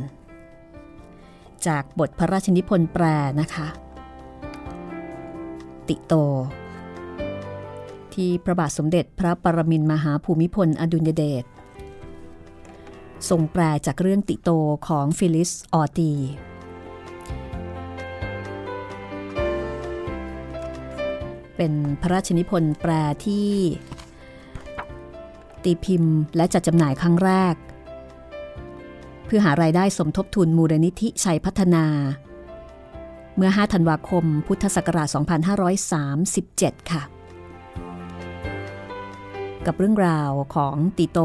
[1.67, 3.05] จากบทพระราชนิพนธ์แปล
[3.41, 3.67] นะคะ
[5.89, 6.15] ติโต
[8.15, 11.45] ที่พระบาทสมเด็จพระปรมินทมหาภูมิพลอดุลยเดช
[13.29, 14.51] ทรงแปลจากเรื่องติโต
[14.89, 16.13] ของฟิลิสออตี
[21.63, 22.93] เป็นพระราชนิพนธ์แปล
[23.27, 23.51] ที่
[25.65, 27.55] ตีพิมพ์และจัดจำหน่ายครั้งแรก
[29.27, 31.87] เพื่อหารายได้สมทบทุนมูลนิธิชัยพัฒนา
[33.37, 35.09] เมื่อ 5 ธันวาคม พุทธศักราช
[35.99, 37.03] 2537 ค่ะ
[39.67, 41.19] กับเรื่องราวของติโต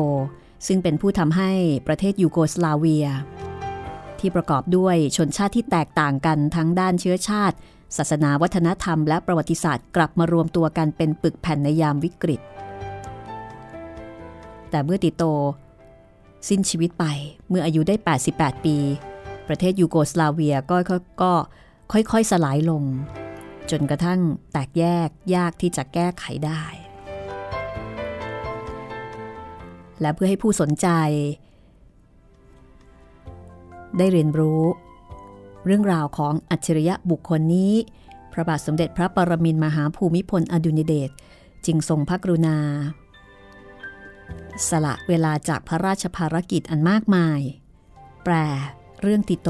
[0.67, 1.51] ซึ่งเป็นผู้ทำให้
[1.87, 3.07] ประเทศยูโกสลาเวีย
[4.19, 7.57] ที่ประกอบด้วยชนชาติที่แตกต่างกันทั้งด้านเชื้อชาติ
[7.95, 12.41] ศาสนาวัฒนธรรมและประวัติศาสตร์กลับมารวมตัวกันเป็นปึกแผ่นในยามวิกฤต
[14.69, 15.23] แต่เมื่อติโต
[16.49, 17.05] สิ้นชีวิตไป
[17.49, 17.95] เมื่ออายุได้
[18.29, 18.77] 88 ปี
[19.47, 20.77] ประเทศยูโกสลาเวียก็
[21.21, 21.33] ก็
[21.91, 22.83] ค่อยๆสลายลง
[23.71, 24.19] จนกระทั่ง
[24.51, 26.63] แตกแยกยากที่จะแก้ไขได้
[30.01, 30.87] และเพื่อให้ผู้สนใจ
[33.97, 34.61] ได้เรียนรู้
[35.67, 37.73] เรื่องราวของอัจฉริยะบุคคลนี้
[38.33, 41.09] พระบาทสมเด็จพระปรมินทมหาภูมิพลอดุลยเดช
[41.65, 42.57] จึงทรงพระกรุณา
[44.69, 47.39] สละเวลาจากพระราชภารกิจอันมากมาย
[48.23, 48.33] แปล
[49.01, 49.49] เรื่องติโต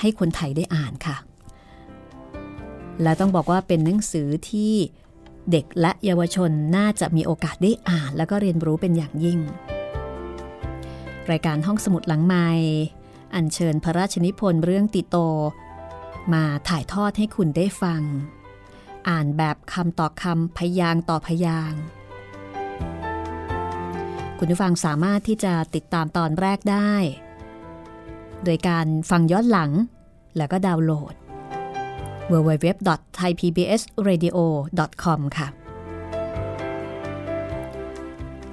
[0.00, 1.16] ให้คนไทยได้อ่านค่ะ
[3.02, 4.72] และต้องบอกว่าเป็นหนังสือที่
[5.50, 9.38] เด็กและเยาวชนน่าจะมีโอกาสได้อ่าน แล้วก็เรียนรู้เป็นอย่างยิ่ง
[11.30, 12.48] รายการห้องสมุดหลังไม้
[13.34, 15.16] อัญเชิญพระราชนิพนธ์เรื่องติโต
[16.32, 18.02] มาถ่ายทอดให้คุณได้ฟัง
[19.08, 21.72] อ่านแบบคำต่อคำพยางต่อพยาง
[24.38, 26.92] คุณผู้ฟังสามารถที่จะติดตามตอนแรกได้
[28.44, 29.70] โดยการฟังย้อนหลัง
[30.36, 31.14] แล้วก็ดาวน์โหลด
[32.32, 35.48] www.thaipbsradio.com ค่ะ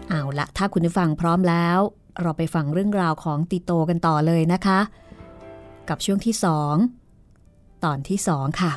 [0.09, 1.79] เอาละถ้าคุณผู้ฟังพร้อมแล้ว
[2.21, 4.79] เราไปฟังเรื่องราวของติโตกันต่อเลยนะคะ
[5.89, 6.35] กับช่วงที่
[7.09, 8.73] 2ตอนที่2ค่ะ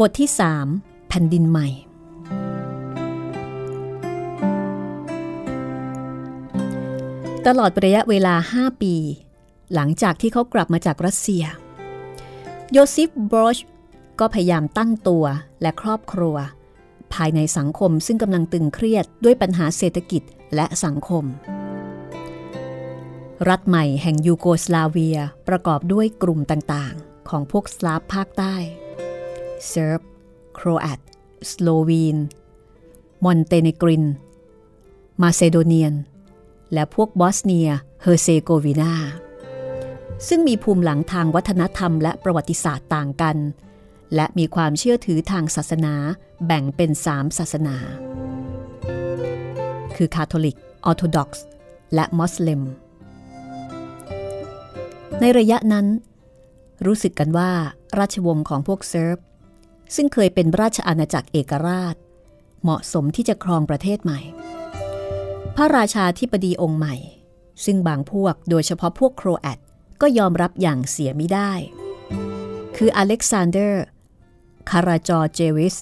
[0.00, 0.28] บทที่
[0.68, 1.68] 3แผ่นดินใหม่
[7.50, 8.94] ตลอดระยะเวลา 5 ปี
[9.74, 11.44] หลังจากที่เขากลับมาจากรัสเซีย
[12.72, 13.58] โยซิฟบรอช
[14.20, 15.24] ก็พยายามตั้งตัว
[15.62, 16.36] และครอบครัว
[17.14, 20.22] ภายในสังคมซึ่งกำลังตึงเครียดด้วยปัญหาเศรษฐกิจ
[20.54, 21.24] และสังคม
[23.48, 28.54] รัฐใหม่แห่งยูโกสลาเวียประกอบด้วยกลุ่มต่างๆ ของพวกสลาฟภาคใต้
[29.68, 30.00] เซิร์ฟ
[30.54, 31.00] โครแอต
[31.48, 32.18] สโลวีน
[33.24, 34.04] มอนเตเนกริน
[35.22, 35.94] มาเซโดเนียน
[36.72, 37.68] และพวกบอสเนีย
[38.02, 38.94] เฮอร์เซโกวีนา
[40.28, 43.36] ซึ่งมีภูมิหลังทางวัฒนธรรมและประวัติศาสตร์ต่างกัน
[44.14, 45.94] และมีความเชื่อถือทางศาสนา
[46.46, 47.76] แบ่งเป็นสามศาสนา
[49.96, 51.44] คือคาทอลิก ออร์โธดอกซ์
[51.94, 52.62] และมอสเลม
[55.20, 55.86] ในระยะนั้น
[56.86, 57.50] รู้สึกกันว่า
[57.98, 59.16] ราชวงศ์ของพวกเซิร์บ
[59.94, 61.96] ซึ่งเคยเป็นราชอาณาจักรเอกราช
[62.62, 64.20] เหมาะสมที่จะครองประเทศใหม่
[65.58, 66.94] พระราชาธิบดีองค์ใหม่
[67.64, 69.58] ซึ่งบางพวกโดยเฉพาะพวกโครแอต
[70.00, 71.52] ก็ยอมรับอย่างเสียไม่ได้
[72.76, 73.84] คืออเล็กซานเดอร์
[74.70, 75.76] คาราจอเจวิส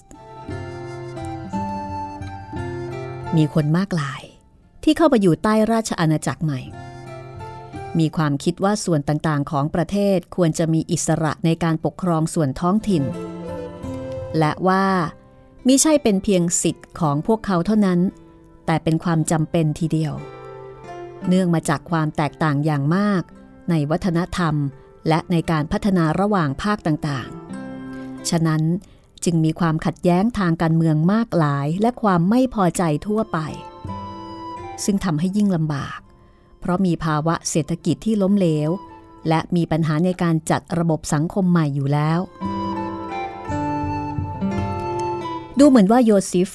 [3.35, 4.21] มีคนมากหลาย
[4.83, 6.61] ที่เข้ามาอยู่ใต้ราชอาณาจักรใหม่
[7.99, 13.03] มีความคิดว่าส่วนต่างๆของประเทศควรจะมีอิสระในการปกครองส่วนท้องถิ่น
[14.37, 14.85] และว่า
[15.67, 17.99] มิใช่เป็นเพียงสิทธิ์ของพวกเขาเท่านั้น
[18.65, 20.13] แต่เป็นความจำเป็นทีเดียว
[21.27, 23.23] เนื่องมาจากความแตกต่างอย่างมาก
[23.69, 24.55] ในวัฒนธรรม
[25.07, 28.61] และในการพัฒนาระหว่างภาคต่างๆ ฉะนั้น
[29.23, 33.39] จึงมีความขัดแย้งทางการเมืองมากหลายและความไม่พอใจทั่วไป
[34.83, 35.99] ซึ่งทำให้ยิ่งลำบาก
[36.59, 38.69] เพราะมีภาวะเศรษฐกิจที่ล้มเหลว
[39.29, 42.19] และมีปัญหาในการจัดระบบสังคมใหม่อยู่แล้ว
[45.59, 46.49] ดูเหมือนว่าโยซิฟ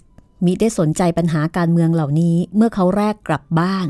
[0.44, 3.88] มิได้สนใจปัญหาการเมืองเหล่านี้เมื่อเขาแรกกลับบ้าน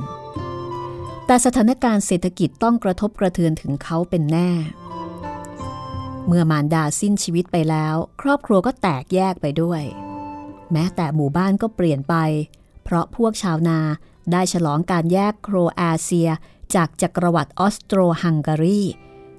[1.27, 4.51] แต่สถานการณ์เศรษฐกิจต้องกระทบกระเทือนถึงเขาเป็นแน่
[6.27, 9.83] เมื่อมารดาสิ้นชีวิตไปแล้ว ครอบครัวก็แตกแยกไปด้วย
[10.73, 12.15] แม้แต่หมู่บ้านก็เปลี่ยนไป
[12.85, 13.79] เพราะพวกชาวนา
[14.33, 16.29] ได้ฉลองการแยกโครอาเซีย
[16.75, 18.83] จากจักรวรรดิออสโตรฮังการี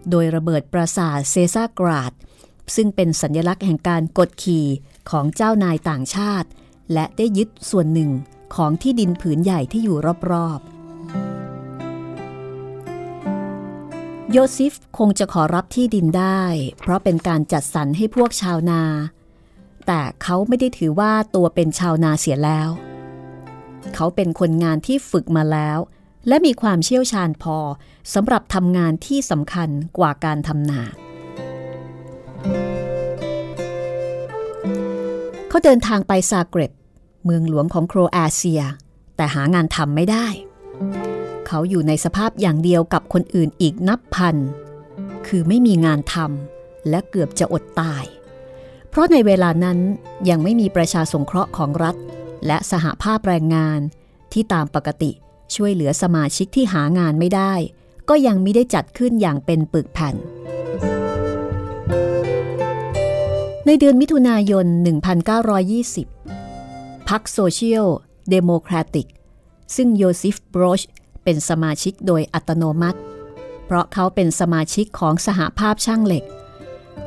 [0.10, 2.13] โดยระเบิดปราสาทเซซากราด
[2.76, 4.67] ซึ่งเป็นสัญลักษณ์แห่งการกดขี่
[5.10, 6.47] ของเจ้านายต่างชาติ
[6.94, 8.12] และได้ยึดส่วนหนึ่ง
[8.56, 9.98] ของที่ดินผืนใหญ่ที่อยู่
[10.32, 10.72] รอบๆ
[14.32, 16.41] โยซิฟคงจะขอรับที่ดินได้
[16.80, 18.84] เพราะเป็นการจัดสรรให้พวกชาวนา
[19.88, 22.70] แต่เขาไม่ได้ถือว่าตัวเป็นชาวนาเสียแล้ว
[23.96, 25.78] เขาเป็นคนงานที่ฝึกมาแล้ว
[26.28, 27.58] และมีความเชี่ยวชาญพอ
[28.13, 30.82] สำหรับทำงานที่สำคัญกว่าการทำนา
[35.52, 36.72] เขาเดินทางไปซาเกร็บ
[37.26, 38.62] เมืองหลวงของโครอาเซีย
[39.16, 40.28] แต่หางานทำไม่ได้
[41.48, 44.36] เขาอยู่ในสภาพอย่างเดียวกับคนอื่นอีกนับพัน
[45.28, 48.04] คือไม่มีงานทำและเกือบจะอดตาย
[48.90, 49.80] เพราะในเวลานั้น
[50.30, 51.96] ยังไม่มีประชาสงเคราะห์ของรัฐ
[52.48, 53.80] และสหภาพแรงงาน
[54.34, 55.12] ที่ตามปกติ
[55.56, 57.54] ช่วยเหลือสมาชิกที่หางานไม่ได้
[58.10, 60.16] ก็ยังไม่ได้จัดขึ้นอย่างเป็นปึกแผ่น
[63.67, 64.65] ในเดือนมิถุนายน
[66.28, 67.88] 1920 พรรคโซเชียล
[68.30, 69.08] เดโมแครติก
[69.76, 70.82] ซึ่งโยซิฟบรช
[71.24, 73.00] เป็นสมาชิกโดยอัตโนมัติ
[73.65, 76.24] เพราะเขาเป็นสมาชิกของสหภาพช่างเหล็ก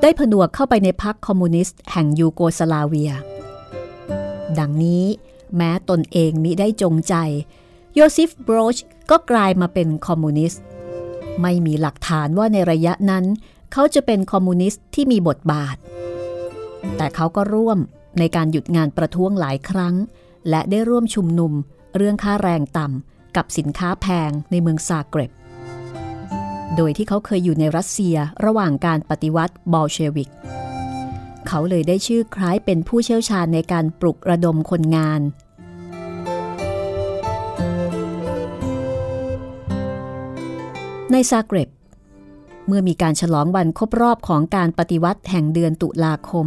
[0.01, 3.12] ได้ผนวกเข้าไปในพรรคคอมมิวนิสต์แห่งยูโกสลาเวีย
[4.59, 5.05] ดังนี้
[5.57, 7.14] แม้ตนเองมิได้จงใจ
[7.95, 8.77] โยซิฟบรช
[9.11, 10.62] ก็กลายมาเป็นคอมมิวนิสต์
[11.40, 13.25] ไม่มีหลักฐานว่าในระยะนั้น
[13.73, 15.77] เขาจะเป็นคอมมิวนิสต์ที่มีบทบาท
[16.97, 17.79] แต่เขาก็ร่วม
[18.19, 19.95] ในการหยุดงานประท้วงหลายครั้ง
[20.51, 21.53] และได้ร่วมชุมนุม
[21.97, 25.33] เรื่องค่าแรงต่ำกับสินค้าแพงในเมืองซาเกร็บ
[26.77, 30.31] โดยที่เขาเคยอยู่ในรัสเซียระหว่างการปฏิวัติบอลเชวิก
[31.49, 35.21] เขาเลยได้ชื่อคล้ายเป็นผู้เชี่ยวชาญในการปลุกระดมคนงาน
[41.13, 41.69] ในซาเกร็บ
[42.67, 46.47] เมื่อมีการฉลองวันครบรอบของการปฏิวัติแห่งเดือนตุลาคม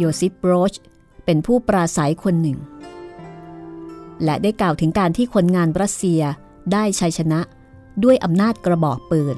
[0.00, 0.74] โยซิฟโบรช
[1.24, 2.58] เป็นผู้ปราศัยคนหนึ่ง
[4.24, 6.22] และได้กล่าวถึงการที่คนงานรัสเซีย
[6.72, 7.40] ได้ชัยชนะ
[8.04, 9.36] ด้วยอำนาจกระบอกปืน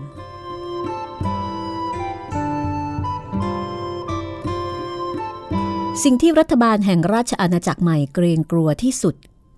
[6.02, 9.14] สิ่งที่รัฐบาลแห่งราชอาณาจักรใหม่เกรงกลัวที่สุด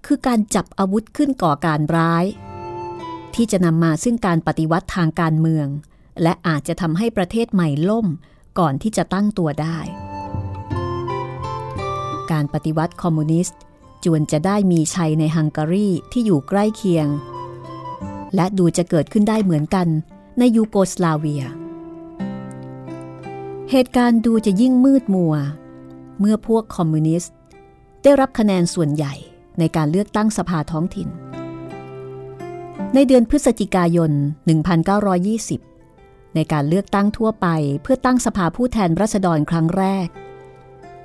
[0.06, 2.24] คือการจับอาวุธขึ้นก่อการร้าย
[3.34, 5.66] ที่จะนำมาซึ่งการปฏิวัติทางการเมือง
[6.22, 8.06] และอาจจะทำให้ประเทศใหม่ล่ม
[8.58, 9.78] ก่อนที่จะตั้งตัวได้
[12.32, 13.58] การปฏิวัติคอมมิวนิสต์
[14.04, 17.06] จวนจะได้มีชัยในฮังการีที่อยู่ใกล้เคียง
[18.34, 19.88] และดูจะเกิดขึ้นได้เหมือนกัน
[20.38, 21.44] ในยูโกสลาเวีย
[23.70, 25.34] เหตุการณ์ดูจะยิ่งมืดมัว
[26.20, 27.34] เมื่อพวกคอมมิวนิสต์
[28.02, 29.14] ได้รับคะแนนส่วนใหญ่
[29.58, 31.08] ในการเลือกตั้งสภาท้องถิ่น
[32.94, 34.10] ในเดือนพฤศจิกายน
[34.98, 37.46] 1920 ในการเลือกตั้งทั่วไป
[37.82, 40.08] เพื่อตั้งสภาผู้แทนรัษฎรครั้งแรก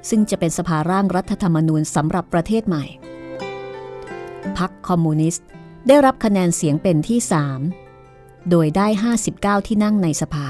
[0.10, 2.86] ซึ่งจะเป็นสภาร่างรัฐธรรมนูญสำหรับประเทศใหม่
[4.58, 5.46] พรรคคอมมิวนิสต์
[5.88, 7.20] ได้รับคะแนนเสียงเป็นที่
[7.86, 8.88] 3โดยได้
[9.26, 10.48] 59 ที่นั่งในสภา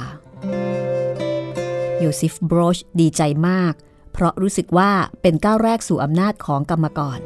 [2.00, 3.74] โยซิฟบรชดีใจมาก
[4.14, 4.92] เพราะรู้สึกว่า
[5.22, 7.20] เป็นก้าวแรกสู่อำนาจของกรรมกร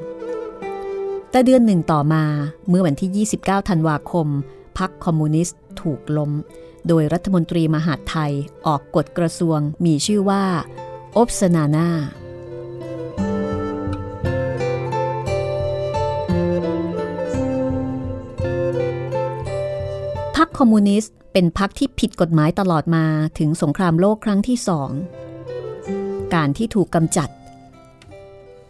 [1.31, 2.23] แต่เดือนหนึ่งต่อมา
[2.69, 4.27] เมื่อวันที่ 29 ธันวาคม
[4.77, 6.31] พรรคคอมมิวนิสต์ถูกล้ม
[6.88, 8.31] โดยรัฐมนตรีมหาดไทย
[8.67, 10.43] ออกกฎกระทรวงมีชื่อว่า
[11.17, 11.89] อบสนานา
[20.64, 23.05] อมมิวนิสต์ เป็นพรรคที่ผิดกฎหมายตลอดมา
[23.39, 24.89] ถึงสงครามโลกครั้งที่สอง
[26.36, 27.30] การที่ถูกกำจัด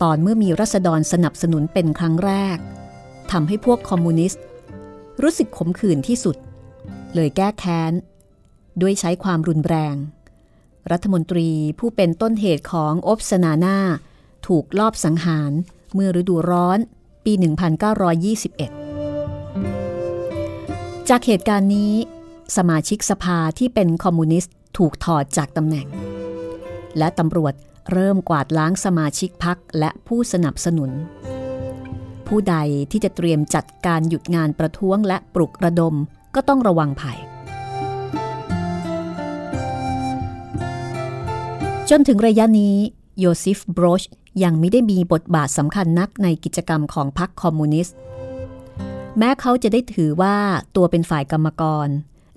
[0.01, 2.57] ตอนเมื่อมีรัษฎรสนับสนุนเป็นครั้งแรก
[3.31, 4.43] ทำให้พวกคอมมิวนิสต์
[5.21, 6.35] รู้สึกขมขื่นที่สุด
[7.15, 7.93] เลยแก้แค้น
[8.81, 9.95] ด้วยใช้ความรุนแรง
[10.91, 13.77] รัฐมนตรีผู้เป็นต้นเหตุของอบสนานา
[14.47, 15.51] ถูกลอบสังหาร
[15.93, 16.79] เมื่อฤดูร้อน
[17.25, 18.82] ปี 1921
[21.09, 21.93] จากเหตุการณ์นี้
[22.57, 25.87] สมาชิกสภาที่เป็นคอมมิวนิสต์ถูกถอดจากตำแหน่ง
[26.97, 27.53] และตำรวจ
[27.91, 30.91] เริ่มกวาดล้างสมาชิกพักและผู้สนับสนุน
[32.27, 32.55] ผู้ใด
[32.91, 35.95] ที่จะเตรียมจัดการหยุดงานประท้วงและปลุกระดม
[36.35, 37.19] ก็ต้องระวังภัย
[41.89, 42.75] จนถึงระยะนี้
[43.19, 44.03] โยซิฟบรช
[44.43, 47.97] ยังไม่ได้มีบทบาทสำคัญนักในกิจกรรมของพรรคคอมมิวนิสต์
[49.17, 50.37] แม้เขาจะได้ถือว่า
[50.75, 51.87] ตัวเป็นฝ่ายกรรมกร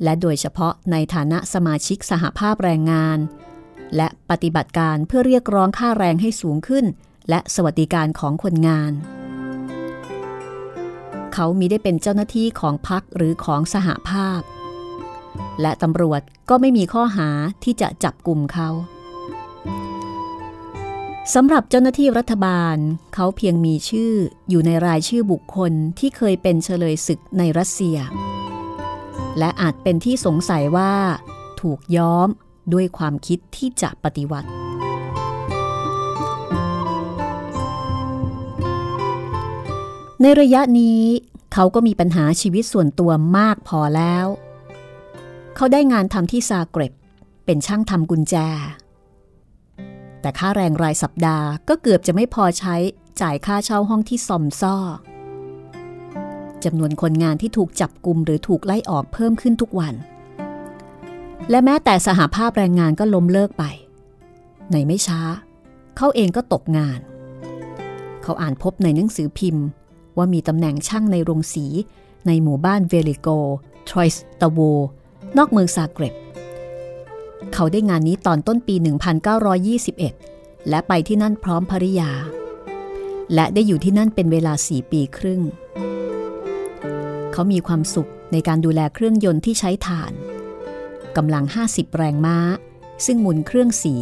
[0.05, 3.19] และโดยเฉพาะในฐานะสมาชิกสหภาพแรงงาน
[3.97, 6.85] และปฏิบัติการเพื่อเรียกร้องค่าแรงให้สูงขึ้น
[7.29, 8.93] และสวัสดิการของคนงาน
[11.35, 14.41] เขามีได้เป็นเจ้าหน้าที่ของพรรคหรือของสหภาพ
[15.61, 17.29] และตำรวจก็ไม่มีข้อหา
[17.65, 18.69] ที่จะจับกลุ่มเขา
[21.35, 22.77] สำหรับเจ้าหน้าที่รัฐบาล
[23.15, 24.13] เขาเพียงมีชื่อ
[24.49, 27.99] อยู่ในรายชื่อบุคคลที่เคยเป็นเฉลยศึกในรัสเซีย
[29.39, 30.93] และอาจเป็นที่สงสัยว่า
[31.61, 32.29] ถูกย้อม
[32.73, 34.49] ด้วยความคิดที่จะปฏิวัติ
[40.23, 41.03] ในระยะนี้
[41.53, 44.27] เขาก็มีปัญหาชีวิตส่วนตัวมากพอแล้ว
[45.57, 46.93] เขาได้งานทำที่ซาเกร็บ
[47.45, 48.37] เป็นช่างทำกุญแจ
[50.27, 52.77] แต่ค่าแรงรายสัปดาห์ก็เกือบจะไม่พอใช้
[53.21, 54.77] จ่ายค่าเช่าห้องที่ซอมซ่อ
[56.65, 59.95] จำนวนคนงานที่ถูกจับกลุ่มหรือถูกไล่ออกเพิ่มขึ้นทุกวัน
[61.51, 63.65] และแม้แต่สหภาพแรงงานก็ล้มเลิกไป
[64.73, 65.21] ในไม่ช้า
[65.97, 67.01] เขาเองก็ตกงาน
[68.23, 69.67] เขาอ่านพบในหนังสือพิมพ์
[70.17, 71.67] ว่ามีตำแหน่งช่างในโรงสี
[72.27, 73.29] ในหมู่บ้านเวลิโก
[73.89, 74.59] ทรอยสตาโว
[75.37, 76.15] นอกเมืองซาเกร็บ
[77.55, 78.75] เขาได้งานนี้ตอนต้นปี
[79.53, 82.11] 1921 และไปที่นั่นพร้อมภริยา
[83.35, 85.41] และได้อยู่ที่นั่นเป็นเวลาสี่ปีครึ่ง
[87.33, 90.13] เขามีความสุขในการดูแลเครื่องยนต์ที่ใช้ถ่าน
[91.17, 92.39] กำลัง 50 แรงม้า
[93.07, 93.95] ซึ่งหมุนเครื่องสี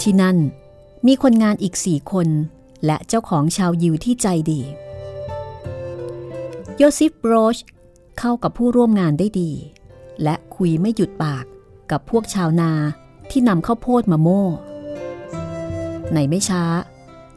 [0.00, 0.38] ที่นั่น
[1.06, 2.28] มีคนงานอีกสี่คน
[2.86, 4.60] และเจ้าของชาวยิวที่ใจดี
[6.78, 7.56] โยซิฟโรช
[8.18, 9.50] เข้ากับผู้ร่วมงานได้ดี
[10.22, 11.44] และคุยไม่หยุดปาก
[11.90, 12.72] กับพวกชาวนา
[13.30, 14.44] ที่นำข้าวโพดมาโม่
[16.12, 16.64] ในไม่ช้า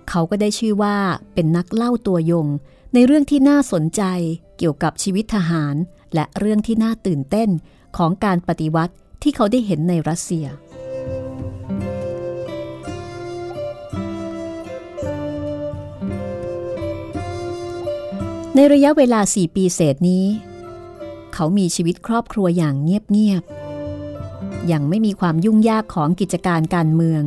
[0.09, 0.97] เขาก็ได้ชื่อว่า
[1.33, 2.47] เป็นนักเล่าตัวยง
[2.93, 4.03] ในเรื่องที่น่าสนใจ
[4.57, 5.75] เกี่ยวกับชีวิตทหาร
[6.13, 7.49] และเรื่องที่น่าตื่นเต้น
[7.97, 10.45] ของการปฏิวัติที่เขาได้เห็นในรัสเซีย
[18.55, 20.25] ในระยะเวลาสี่ปีเศษนี้
[21.33, 27.23] เขามีชีวิตครอบครัวอย่างเงียบๆยังไม่มีความยุ่งยากของกิจการการเมือง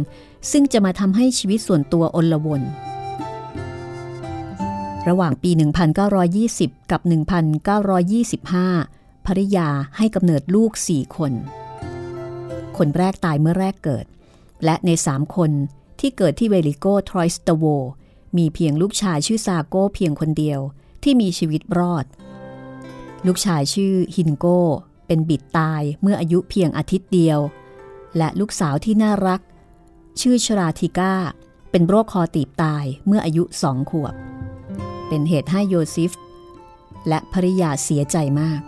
[0.51, 2.63] ซึ่งจะมาทำให้ชีวิตส่วนตัวอนลวน
[5.09, 5.51] ระหว่างปี
[6.21, 7.01] 1920 กับ
[8.59, 11.33] 1925ภริยาให้กำเนิดลูกสี่คน
[12.77, 14.07] คนแรกตายเมื่อแรกเกิด
[14.65, 15.51] และในสามคน
[16.01, 17.65] ที่เกิดที่เวลิโกทรอยสตโว
[18.37, 20.61] มีเพียงลูกชายชื่อซาโกเพียงคนเดียว
[21.03, 22.05] ที่มีชีวิตรอด
[23.27, 24.61] ลูกชายชื่อฮินโก้
[25.07, 27.39] เป็นบิดตายเมื่ออายุเพียงอาทิตย์เดียว
[28.17, 29.41] และลูกสาวที่น่ารัก
[30.21, 31.15] ชื่อชราธิก้า
[31.71, 34.15] เป็นโรคคอตีบตายเมื่ออายุสองขวบ
[35.09, 36.13] เป็นเหตุให้โยซิฟ
[37.09, 38.61] และภริยาเสียใจมาก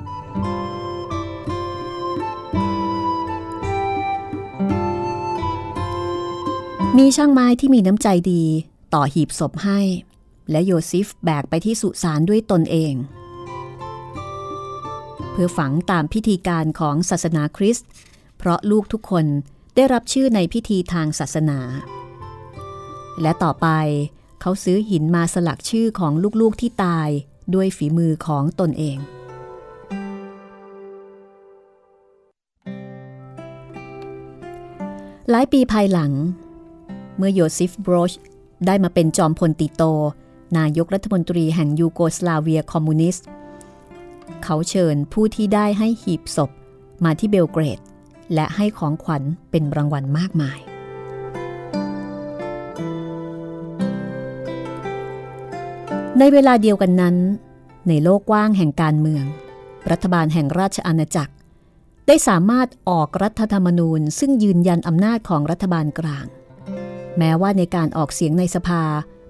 [6.98, 8.44] มีช่างไม้ที่มีน้ำใจดี
[8.94, 9.80] ต่อหีบศพให้
[10.50, 12.94] และโยซิฟแบกไปที่สุสานด้วยตนเอง
[15.33, 17.89] เพื่อฝังตามพิธีการของศาสนาคริสต์
[18.39, 19.26] เพราะลูกทุกคน
[19.74, 21.59] ได้รับชื่อในพิธีทางศาสนา
[23.20, 23.68] และต่อไป
[24.41, 27.09] เขาซื้อหินมาสลักชื่อของลูกๆที่ตาย
[27.55, 28.99] ด้วยฝีมือของตนเอง
[35.30, 36.12] หลายปีภายหลัง
[37.16, 38.12] เมื่อโยซิฟโบรช
[38.66, 39.83] ได้มาเป็นจอมพลติโต
[40.59, 43.26] นายกรัฐมนตรีแห่งยูโกสลาเวียคอมมิวนิสต์
[44.45, 46.51] เขาเชิญผู้ที่ได้ให้หีบศพ
[47.05, 47.81] มาที่เบลเกรด
[48.35, 50.59] และให้ของขวัญเป็นรางวัลมากมาย
[56.18, 57.16] ในเวลาเดียวกันนั้น
[57.89, 59.25] ในโลกกว้างแห่งการเมือง
[59.91, 61.33] รัฐบาลแห่งราชอาณาจักร
[62.07, 66.27] ได้สามารถออกรัฐธรรมนูญซึ่งยืนยันอำนาจของรัฐบาลกลาง
[67.18, 68.83] แม้ว่าในการออกเสียงในสภา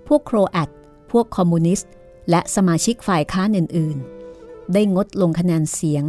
[0.09, 0.71] พวกโครแอต
[1.11, 1.91] พวกคอมมิวนิสต์
[2.31, 4.22] และสมาชิกฝ่ายค้านอื่นๆ
[4.73, 6.05] ได้งดลงคะแนนเสียง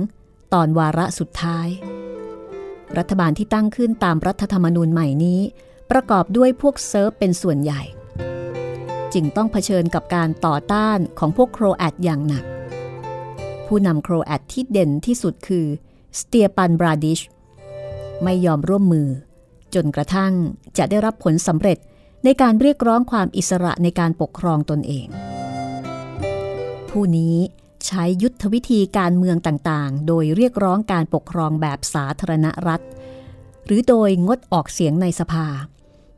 [0.53, 1.67] ตอนวาระสุดท้าย
[2.97, 5.39] รัฐบาลที่ตั้งขึ้นตามรัฐธรรมนูญใหม่นี้
[5.91, 7.81] ประกอบด้วยพวกเซิร์บเป็นส่วนใหญ่
[9.13, 12.45] จึงต้องเผชิญกับการต่อต้านของพวกโครแอตอย่างหนัก
[13.67, 15.65] ผู้นำโครแอตที่เด่นที่สุดคือ
[16.19, 17.19] สเตียปันบราดิช
[18.23, 19.07] ไม่ยอมร่วมมือ
[19.75, 20.33] จนกระทั่ง
[20.77, 21.77] จะได้รับผลสำเร็จ
[22.23, 25.07] ในการเรียกร้องความอิสระในการปกครองตนเอง
[26.89, 27.35] ผู้นี้
[27.87, 32.81] ใช้ยุทธวิธีการเมืองต่างๆ โดยเรียกร้องการปกครองแบบสาธารณรัฐ
[33.65, 35.47] หรือโดยงดออกเสียงในสภา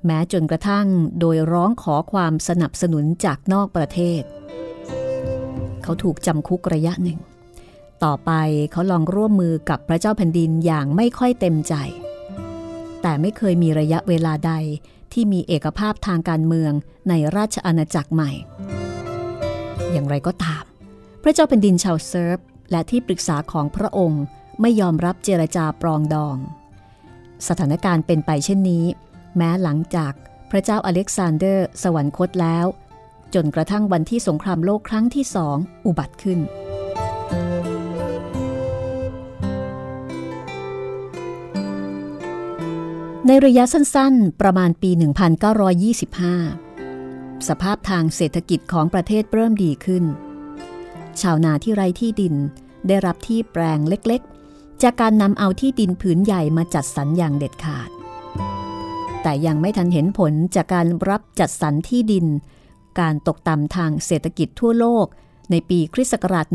[0.06, 0.88] แม้จนกระทั่ง
[1.20, 4.22] โดยร้องขอความสนับสนุนจากนอกประเทศ
[5.84, 7.20] เขาถูกจำคุกระยะหนึ่ง
[8.04, 8.32] ต่อไป
[8.72, 11.74] เขาลองร่วมมือกับพระเจ้าแผ่นดินอย่างไม่ค่อยเต็มใจ
[13.02, 14.54] แต่ไม่เคยมีระยะเวลาใด
[15.14, 16.72] ที่มีเอกภาพทางการเมือง
[17.10, 18.32] ในราชอาณาจักรใหม่
[19.92, 20.64] อย่างไรก็ตาม
[21.26, 22.38] ระเจ้าแผ่นดินชาวเซิร์ฟ
[22.72, 24.24] และที่ปรึกษาของพระองค์
[24.62, 26.38] ไม่ยอมรับเจรจาปรองดอง
[27.48, 28.86] สถานการณ์เป็นไปเช่นนี้
[29.38, 30.14] แม้หลังจาก
[30.52, 32.66] พระเจ้าอเล็กซานเดอร์ สวรรคตแล้ว
[33.34, 36.40] จนกระทั่งวันที่สงครามโลกครั้งที่สองอุบัติขึ้น
[43.28, 44.92] ในระยะสั้นๆ ประมาณปี
[45.56, 50.04] 1925 สภาพทางเศรษฐกิจของประเทศเริ่มดีขึ้น
[51.22, 52.36] ชาวนาที่ไร้ที่ดิน
[52.88, 57.90] ได้รับที่แปลงเล็กๆ จากการนำเอาที่ดินผืนใหญ่มาจัดสรรอย่างเด็ดขาด
[59.24, 62.26] แต่ยังไม่ทันเห็นผลจากการรับจัดสรรที่ดิน
[63.00, 65.06] การตกต่ำทางเศรษฐกิจทั่วโลก
[65.52, 66.46] ในปีคริสต์ศักราช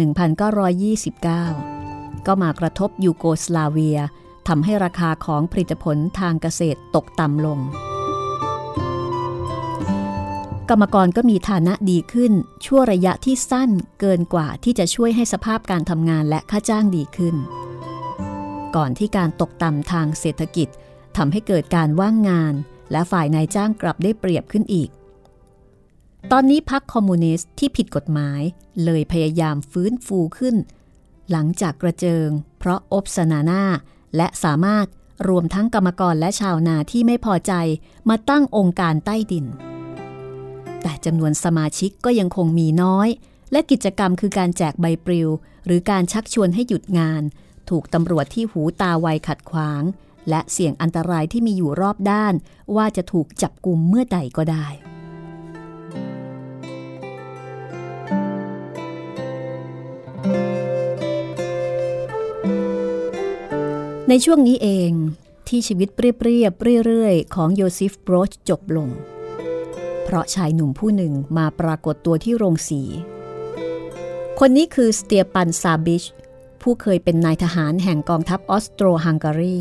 [1.34, 3.98] 1929 ก็มากระทบยูโกสลาเวีย
[4.48, 7.58] ทำให้ราคาของผลิตผลทางเกษตรตกต่ำลง
[10.70, 12.32] กรรมกรก็มีฐานะดีขึ้น
[12.64, 17.36] ชั่วระยะที่สั้นเกินกว่าที่จะช่วยให้สภาพการทำงานและค่าจ้างดีขึ้น
[18.76, 20.68] ก่อนที่การตกต่ำทางเศรษฐกิจ
[21.16, 22.54] ทำให้เกิดการว่างงาน
[22.92, 24.90] และฝ่ายนายจ้างกลับได้เปรียบขึ้นอีก
[26.32, 28.40] ตอนนี้พรรคคอมมิวนิสต์ที่ผิดกฎหมาย
[28.84, 30.56] เลยพยายามฟื้นฟูขึ้น
[31.30, 33.64] หลังจากกระเจิง เพราะอบสนาหน้า
[34.16, 34.86] และสามารถ
[35.28, 37.52] รวมทั้งกรรมกรและชาวนาที่ไม่พอใจ
[38.08, 39.46] มาตั้งองค์การใต้ดิน
[40.82, 43.08] แต่จำนวนสมาชิกก็ยังคงมีน้อย
[43.52, 45.28] และกิจกรรมคือการแจกใบปลิว
[45.66, 47.22] หรือการชักชวนให้หยุดงาน
[47.70, 49.82] ถูกตำรวจที่หูตาไวขัดขวาง
[50.28, 52.34] และเสี่ยงอันตรายที่มีอยู่รอบด้าน
[52.76, 54.66] ว่าจะถูกจับกลุ่มเมื่อใดก็ได้
[64.08, 64.92] ในช่วงนี้เอง
[65.48, 68.88] ที่ชีวิตเปรียบๆเรื่อยๆ ของโยซิฟโบรชจบลง
[70.04, 72.82] เพราะชายหนุ่มผู้หนึ่งมาปรากฏตัวที่โรงสี
[74.38, 76.04] คนนี้คือสเตียปันซาบิช
[76.62, 79.58] ผู้เคยเป็นนายทหารแห่งกองทัพออสโตรฮังการี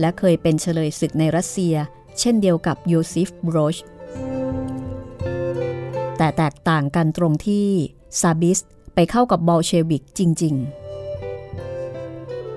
[0.00, 1.74] และเคยเป็นเฉลยศึกในรัสเซีย
[2.18, 3.76] เช่นเดียวกับโยซิฟโบรช
[6.18, 7.68] แต่แตกต่างกันตรงที่
[8.20, 8.58] ซาบิส
[8.94, 10.54] ไปเข้ากับบอลเชวิกจริง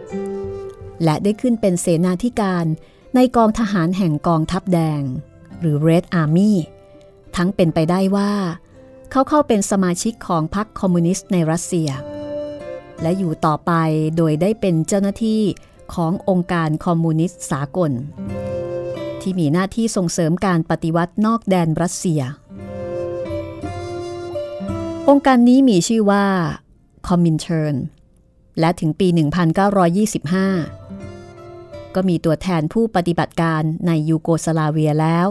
[0.05, 2.65] ๆและได้ขึ้นเป็นเสนาธิการ
[3.15, 5.01] ในกองทหารแห่งกองทัพแดง
[5.59, 6.53] หรือ Red Army
[7.37, 8.31] ทั้งเป็นไปได้ว่า
[9.11, 11.89] เขาเข้าเป็นสมาชิกของพรรคคอมมิวนิสต์ในรัสเซีย
[13.01, 13.71] และอยู่ต่อไป
[14.17, 15.41] โดยได้เป็นเจ้าหน้าที่
[15.93, 17.91] ขององค์การคอมมิวนิสต์สากล
[19.21, 22.21] ที่มีหน้าที่ส่งเสริมการปฏิวัตินอกแดนรัสเซีย
[25.09, 26.25] องค์การนี้มีชื่อว่า
[27.07, 27.83] คอมินเทิร์น
[28.59, 29.07] และถึงปี
[30.31, 35.27] 1925 ก็มีตัวแทนผู้ปฏิบัติการในยูโกสลาเวียแล้ว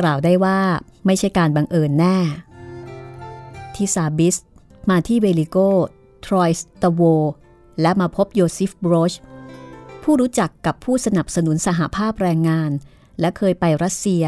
[0.00, 0.58] กล่าวได้ว่า
[1.06, 2.18] ไม่ใช่การบังเอิญแน่
[3.74, 4.36] ที่ซาบิส
[4.90, 5.56] มาที่เวลิโก
[6.26, 7.02] ทรอยส์ตโว
[7.80, 9.12] และมาพบโยซิฟบรอช
[10.02, 12.70] ผู้รู้จักกับผู้สนับสนุนสหภาพแรงงาน
[13.20, 14.24] และเคยไปรัสเซีย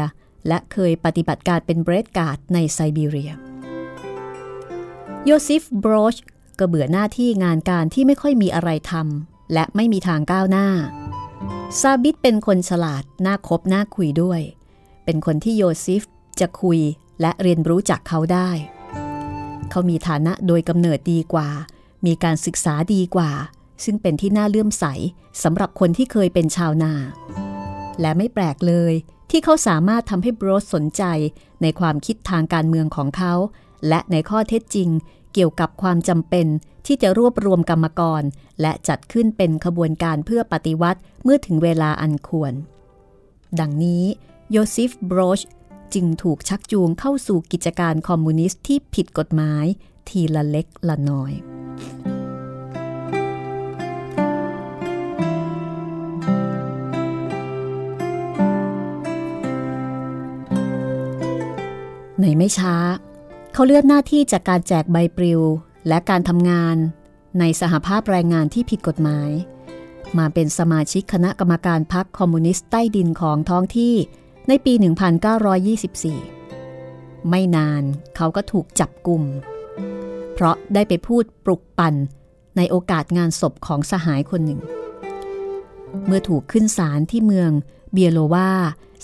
[0.47, 3.31] และเคยปฏิบัติการเป็นเบรดการ์ดในไซบีเรีย
[5.25, 6.15] โยซิฟบรอช
[6.59, 10.67] ก็เบื่อหน้าที่งานการที่ไม่ค่อยมีอะไรทำและไม่มีทางก้าวหน้า
[11.81, 14.41] ซาบิดเป็นคนฉลาดน่าคบน่าคุยด้วย
[15.05, 16.03] เป็นคนที่โยซิฟ
[16.39, 16.79] จะคุย
[17.21, 18.49] และเรียนรู้จากเขาได้
[19.69, 21.49] เขามีฐานะโดยกำเนิดดีกว่า
[22.05, 23.31] มีการศึกษาดีกว่า
[23.83, 24.85] ซึ่งเป็นที่น่าเลื่อมใส
[25.43, 26.93] สำหรับคนที่เคยเป็นชาวนา
[28.01, 28.93] และไม่แปลกเลย
[29.29, 31.03] ที่เขาสามารถทำให้บรสสนใจ
[31.61, 33.33] ในความคิดทางการเมืองของเขา
[33.87, 34.89] และในข้อเท็จจริง
[35.33, 36.47] เกี่ยวกับความจำเป็น
[36.85, 38.23] ที่จะรวบรวมกรรมกร
[38.61, 42.53] และจัดขึ้นเป็นขบวนการเพื่อปฏิวัติเมื่อถึงเวลาอันควร
[43.59, 44.03] ดังนี้
[44.55, 45.41] โยซิฟบรอช
[45.93, 49.65] จึงถูกชักจูงเข้าสู่กิจการคอมมิวนิสต์ที่ผิดกฎหมาย
[50.09, 51.33] ทีละเล็กละน้อย
[62.19, 62.75] ในไม่ช้า
[63.53, 65.41] เขาเลื่อนหน้าที่จากการแจกใบปลิว
[65.87, 66.75] และการทำงาน
[67.39, 69.29] ในสหภาพแรงงานที่ผิดกฎหมาย
[70.17, 73.95] มาเป็นสมาชิกคณะกรรมการพรรคคอมมิวนิสต์ใต้ดินของท้องที่
[74.47, 74.73] ในปี
[76.41, 77.83] 1924 ไม่นาน
[78.15, 79.23] เขาก็ถูกจับกลุ่ม
[80.33, 81.95] เพราะได้ไปพูดปลุกปั่น
[82.57, 84.61] ในโอกาสงานศพของสหายคนหนึ่ง
[86.05, 87.51] เมื่อถูกขึ้นศาลที่เมือง
[87.93, 88.51] เบียโลวา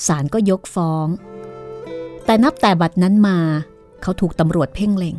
[0.08, 1.08] ศาลก็ยกฟ้อง
[2.26, 3.38] แต่นับแต่บัดนั้นมา
[4.02, 5.16] เขาถูกตำรวจเพ่งเล็ง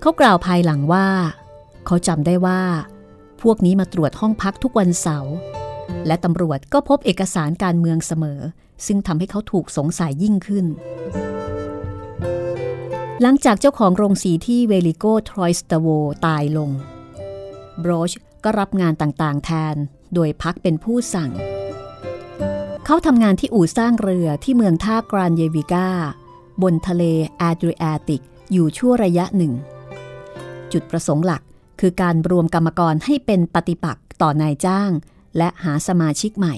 [0.00, 1.06] เขากล่าวภายหลังว่า
[1.86, 2.62] เขาจำได้ว่า
[3.42, 5.34] พวกนี้มาตรวจห้องพักทุกวันเสาร์
[6.06, 8.40] และตำรวจก็พบเอกสารการเมืองเสมอ
[8.86, 10.66] ซึ่งทำให้เขาถูกสงสัยยิ่งขึ้น
[13.22, 15.86] หลังจากเจ้าของโรงสีที่เวลิโกทรอยสตโว
[16.26, 16.70] ตายลง
[17.82, 18.12] บรอช
[18.44, 19.76] ก็รับงานต่างๆ แทน
[20.14, 21.30] โดยพรรคเป็นผู้สั่ง
[22.86, 25.88] เขาทำงานที่อู่สร้างเรือที่เมืองท่ากรานเยวิกา
[26.62, 27.02] บนทะเล
[27.38, 28.22] แอดริแอติก
[28.52, 29.52] อยู่ชั่วระยะหนึ่ง
[30.72, 31.42] จุดประสงค์หลัก
[31.80, 34.90] คือการรวมกรรมกรให้เป็นปฏิปักษ์ต่อนายจ้าง
[35.36, 36.54] และหาสมาชิกใหม่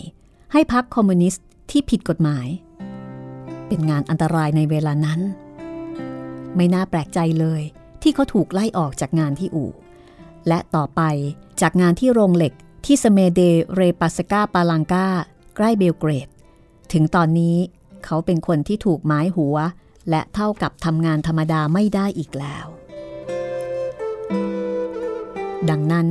[0.52, 2.46] ให้พรรคคอมมิวนิสต์ ที่ผิดกฎหมาย
[3.68, 5.20] เป็นงานอันตรายในเวลานั้น
[6.56, 7.62] ไม่น่าแปลกใจเลย
[8.02, 9.72] ที่เขาถูกไล่ออกจากงานที่อู่
[10.48, 11.02] และต่อไป
[11.60, 12.52] จากงานที่โรงเหล็ก
[12.86, 13.40] ที่สเมเด
[13.74, 15.06] เรปัสกาปาลังกา
[15.56, 16.28] ใกล้เบลเกรด
[16.92, 17.56] ถึงตอนนี้
[18.04, 19.56] เขาเป็นคนที่ถูกไม้หัว
[20.10, 22.66] และเท่ากับทำงานธรรมดาไม่ได้อีกแล้ว
[25.70, 26.08] ดังนั้น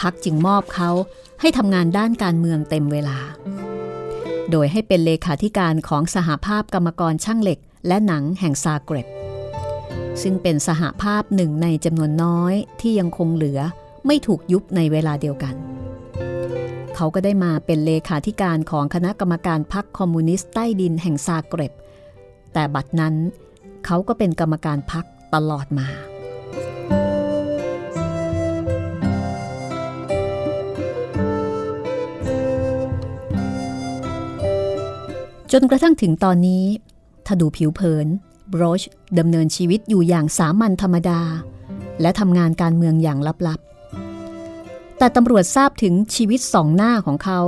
[0.00, 0.90] พักจึงมอบเขา
[1.40, 3.18] ให้ทำงานด้านการเมืองเต็มเวลา
[4.50, 9.06] โดยให้เป็นเลขาธิการของสหภาพกรรมกรช่างเหล็ก และหนังแห่งซาเกร็บ
[10.22, 13.60] ซึ่งเป็นสหภาพหนึ่งในจำนวนน้อยที่ยังคงเหลือ
[14.06, 15.54] ไม่ถูกยุบในเวลาเดียวกัน
[16.94, 21.72] เขาก็ได้มาเป็นเลขาธิการของคณะกรรมการพรรคคอมมิวนิสต์ใต้ดินแห่งซาเกร็บ
[22.52, 23.14] แต่บัดนั้น
[23.86, 25.88] เขาก็เป็นกรรมการพรรคตลอดมา
[35.60, 36.64] นกระทั่งถึงตอนนี้
[37.26, 38.06] ถ้าดูผิวเผิน
[38.52, 38.82] บรอช
[39.18, 41.20] ดำเนินชีวิตอยู่อย่างสามัญธรรมดา
[42.00, 47.40] และทำงานการเมืองอย่างลับๆ แต่ตำรวจทราบถึงชีวิตสองหน้าของเขา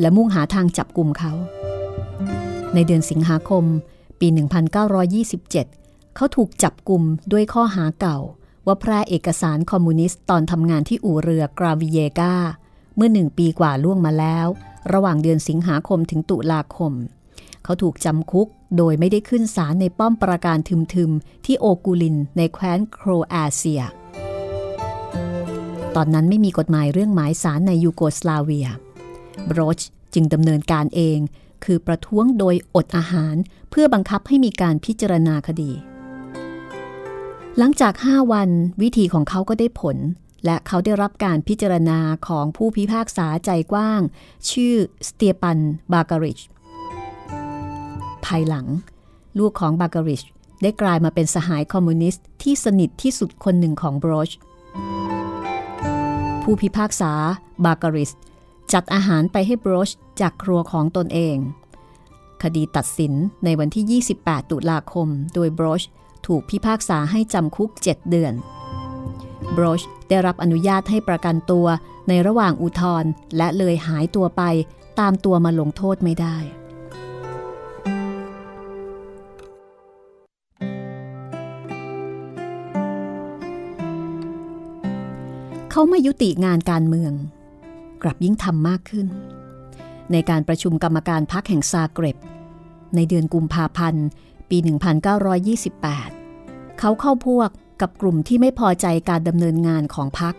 [0.00, 1.32] และมุ่งหาทางจับกลุ่มเขา
[2.74, 3.64] ในเดือนสิงหาคม
[4.20, 4.28] ปี
[5.22, 7.02] 1927 เขาถูกจับกลุ่ม
[7.32, 8.18] ด้วยข้อหาเก่า
[8.66, 12.34] ว่าแพร่เอกสารคอมมิวนิสต์ตอนทำงานที่อู่เรือกราวิเยกา
[12.96, 14.46] เมื่อหนึ่งปีกว่าล่วงมาแล้ว
[14.92, 16.92] ระหว่างเดือนสิงหาคมถึงตุลาคม
[17.66, 23.80] เขาถูกจำคุกโดยไม่ได้ขึ้นศาลในป้อมปราการทึมๆ ที่โอกูลินในแคว้นโครอาเซีย
[25.96, 28.68] ตอนนั้นไม่มีกฎหมายเรื่องหมายสารในยูโกสลาเวีย
[29.50, 29.80] บรอช
[30.14, 31.18] จึงดำเนินการเอง
[31.64, 33.34] คือประท้วงโดยอดอาหาร
[33.70, 35.72] เพื่อบังคับให้มีการพิจารณาคดี
[37.58, 38.50] หลังจาก 5 วัน
[38.82, 39.96] วิธีของเขาก็ได้ผล
[40.44, 41.98] และเขาได้รับการพิจารณา
[42.28, 44.00] ของผู้พิพากษาใจกว้าง
[44.50, 44.74] ชื่อ
[45.08, 45.58] สเตียปัน
[45.92, 46.40] บาการิช
[48.26, 48.66] ภายหลัง
[49.38, 50.22] ลูกของบาการิช
[50.62, 54.30] ได้กลายมาเป็นสหายคอมมิวนิสต์ที่สนิทที่สุดคนหนึ่งของบรอช
[56.42, 57.12] ผู้พิพากษา
[57.64, 58.10] บาการิส
[58.72, 61.36] จัดอาหารไปให้บรอชจากครัวของตนเอง
[62.42, 63.12] คดีตัดสิน
[63.44, 65.82] ในวันที่ 28 ตุลาคม โดยบรอช
[66.26, 68.34] ถูกพิพากษาให้จำคุก 7 เดือน
[69.56, 71.66] บรอชได้รับอนุญาตให้ประกันตัว
[72.08, 74.42] ในระหว่างอุทธรณ์และเลยหายตัวไป
[75.00, 76.36] ตามตัวมาลงโทษไม่ได้
[85.78, 87.12] เขาไม่ยุติงานการเมือง
[88.02, 89.06] กลับยิ่งทำมากขึ้น
[90.12, 92.16] ในการประชุมกรรมการพักแห่งซาเกร็บ
[92.94, 94.06] ในเดือนกุมภาพันธ์
[94.50, 94.58] ปี
[95.88, 97.48] 1928 เขาเข้าพวก
[97.80, 100.34] กับกลุ่มที่ไม่พอใจการดำเนินงานของพรรค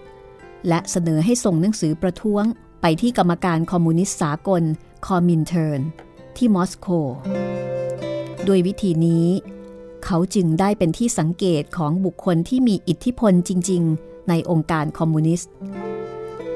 [0.67, 2.43] และเสนอให้ส่งหนังสือประท้วง
[2.81, 4.63] ไปที่กรรมการคอมมิวนิสต์สากล
[5.05, 5.81] คอมินเทิร์น
[6.37, 6.87] ที่มอสโก
[8.47, 9.25] ด้วยวิธีนี้
[10.05, 15.51] เขาจึงได้เป็นที่สังเกตของบุคคลที่มีอิทธิพลจริง ๆ ในองค์การคอมมิวนิสต์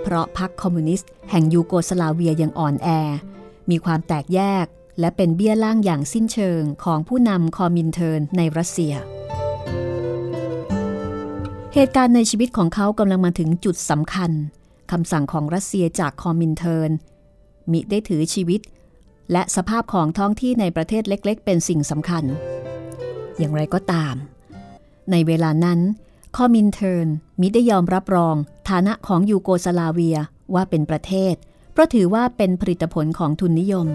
[0.01, 2.89] เพราะพรรคคอมมิวนิสต์แห่งยูโกสลาเวียยังอ่อนแอ
[3.69, 4.65] มีความแตกแยก
[4.99, 8.93] และเป็นเบี้ยล่างอย่างสิ้นเชิงของผู้นำคอมินเทิร์นในรัสเซีย
[11.74, 14.32] เหตุการณ์ในชีวิตของเขากำลังมาถึงจุดสำคัญ
[14.91, 16.91] คำสั่งของรัสเซียจากคอมินเทิร์น
[17.72, 18.61] มิได้ถือชีวิต
[19.32, 22.24] และสภาพของท้องที่ในประเทศเล็กๆ เป็นสิ่งสำคัญ
[23.38, 24.15] อย่างไรก็ตาม
[25.11, 25.80] ในเวลานั้น
[26.38, 27.08] คอมินเทิร์น
[27.40, 28.36] มิได้ยอมรับรอง
[28.70, 30.18] ฐานะของยูโกสลาเวีย
[30.54, 31.36] ว่าเป็นประเทศ
[31.72, 33.88] เพราะถือว่าเป็นผลิตผลของทุนนิยม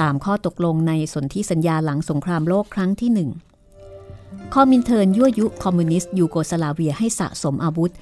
[0.00, 3.30] ตามข้อตกลงในสนธิสัญญาหลังสงครามโลกครั้งที่หนึ่ง
[4.54, 7.92] คอมินเทิร์นยั่วยุคอมมิวนิสต์ยูโกสลาเวียให้สะสมอาวุธ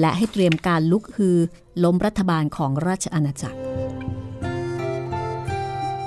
[0.00, 1.38] และให้เตรียมการลุกฮือ
[1.84, 3.58] ล้มรัฐบาลของราชอาณาจักร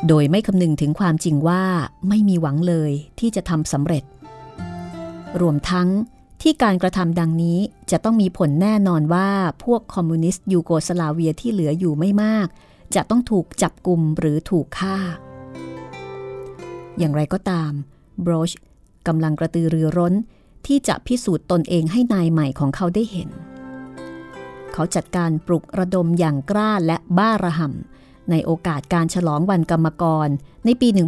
[0.08, 1.64] โดยไม่คำนึงถึงความจริงว่า
[2.10, 4.04] ไม่มีหวังเลยที่จะทำสำเร็จ
[5.42, 5.88] รวมทั้ง
[6.44, 7.60] ที่การกระทำดังนี้
[7.92, 9.30] จะต้องมีผลแน่นอนว่า
[9.64, 12.48] พวกคอมมิวนิสต์ยูโกสลาเวียที่เหลืออยู่ไม่มาก
[12.96, 14.98] จะต้องถูกจับกลุ่มหรือถูกฆ่า
[16.98, 17.72] อย่างไรก็ตาม
[18.26, 18.52] บรอช
[19.08, 20.14] กำลังกระตือรือร้น
[20.68, 23.30] ที่จะพิสูจน์ตนเองให้นายใหม่ของเขาได้เห็น
[24.74, 30.28] เขาจัดการปลุกระดมอย่างกล้าและบ้าระห่ำในโอกาสการฉลองวันกรรมกร
[30.66, 31.02] ในปี 1928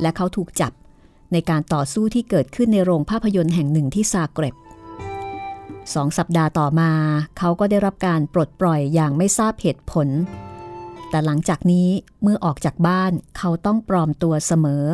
[0.00, 0.72] และเขาถูกจับ
[1.32, 4.54] ในการต่อสู้ที่เกิดขึ้นในโรงภาพยนตร์แห่งหนึ่งที่ซาเกร็บ
[5.94, 6.90] สองสัปดาห์ต่อมา
[7.38, 10.08] เขาก็ได้รับการปลดปล่อยอย่างไม่ทราบเหตุผล
[11.10, 11.88] แต่หลังจากนี้
[12.22, 14.84] เมื่อออกจากบ้านเขาต้องปลอมตัวเสมอ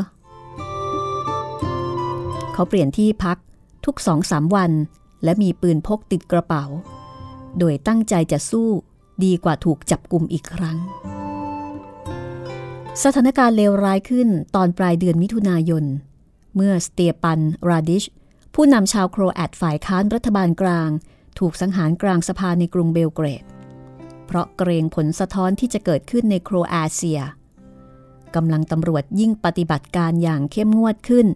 [2.53, 3.39] เขาเปลี่ยนที่พัก
[3.85, 4.73] ทุกสองสามวัน
[5.25, 6.65] และมีปืนพกติดกระเป๋า
[7.59, 8.69] โดยตั้งใจจะสู้
[9.25, 10.79] ดีกว่าถูกจับกลุ่มอีกครั้ง
[13.03, 15.85] สถานการณ์เลวร้ายขึ้นตอนปลายเดือนมิถุนายน
[16.55, 18.05] เมื่อสเตียปัน ราดิช
[18.55, 20.91] ผู้นำชาวโครแอตฝ่ายค้านรัฐบาลกลาง
[21.39, 23.45] ถูกสังหารกลางสะพาในกรุงเบลเกรด
[24.27, 27.21] เพราะเกรงผลสะท้อนที่จะเกิดขึ้นในโครแอเซีย
[28.35, 31.27] กำลังตำรวจยิ่งปฏิบัติการอย่างเข้มงวดขึ้น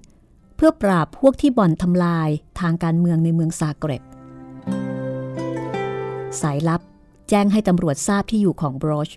[0.57, 2.29] เพื่อปราบพวกที่บ่อนทำลาย
[2.61, 4.03] ทางการเมืองในเมืองซาเกร็บ
[6.41, 6.81] สายลับ
[7.29, 9.11] แจ้งให้ตำรวจทราบที่อยู่ของบรอช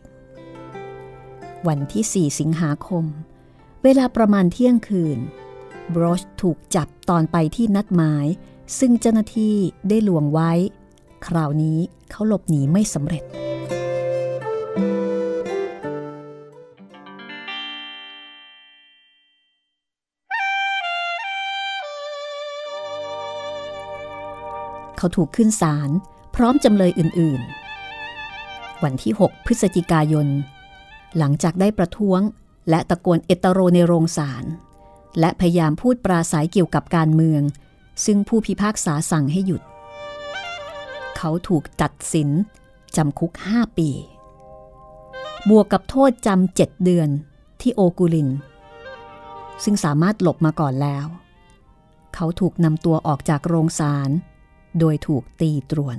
[1.67, 3.05] วันที่ 4 สิงหาคม
[3.83, 5.19] เวลาประมาณเที่ยงคืน
[5.93, 8.27] บรอชถูกจับตอนไปที่นัดหมาย
[8.79, 9.55] ซึ่งเจ้าหน้าที่
[9.89, 10.51] ได้ลวงไว้
[11.27, 11.77] คราวนี้
[12.11, 13.23] เขาหลบหนีไม่สำเร็จ
[24.97, 25.89] เขาถูกขึ้นศาล
[26.35, 30.27] พร้อมจำเลยอื่นๆ วันที่ 6 พฤศจิกายน
[31.17, 32.21] หลังจากได้ประท้วง
[32.69, 34.43] และตะโกนเอตโรในโรงศาล
[35.19, 37.41] และพยายามพูดปราศัยเกี่ยวกับการเมือง
[38.05, 39.61] ซึ่งผู้พิพากษาสั่งให้หยุด
[41.17, 42.29] เขาถูกตัดสิน
[42.95, 43.89] จำคุก 5 ปี
[45.49, 47.09] บวกกับโทษจำเจ็ดเดือน
[47.61, 48.29] ที่โอกูลิน
[49.63, 51.05] ซึ่งสามารถหลบมาก่อนแล้ว
[52.15, 54.09] เขาถูกนำตัวออกจากโรงศาล
[54.79, 55.97] โดยถูกตีตรวน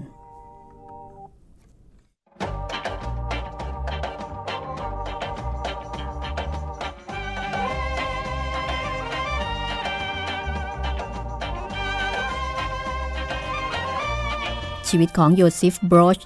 [14.99, 16.19] ชีวิตของโยซิฟบรอช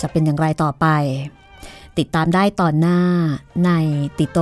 [0.00, 0.86] จะเป็นอย่างไรต่อไป
[1.98, 3.00] ติดตามได้ตอนหน้า
[3.64, 3.70] ใน
[4.18, 4.38] ติโต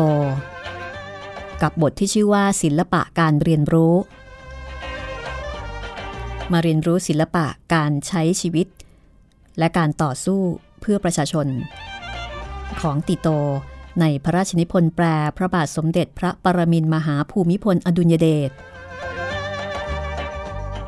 [1.63, 3.95] กับบทที่ชื่อว่าศิลปะการเรียนรู้
[6.53, 8.67] มาเรียนรู้ศิลปะการใช้ชีวิต
[9.59, 10.41] และการต่อสู้
[10.81, 11.47] เพื่อประชาชน
[12.81, 13.29] ของติโต
[14.01, 15.07] ในพระราชนิพนธ์แปล
[15.37, 18.53] พระบาทสมเด็จพระปรมินมหาภูมิพลอดุลยเดช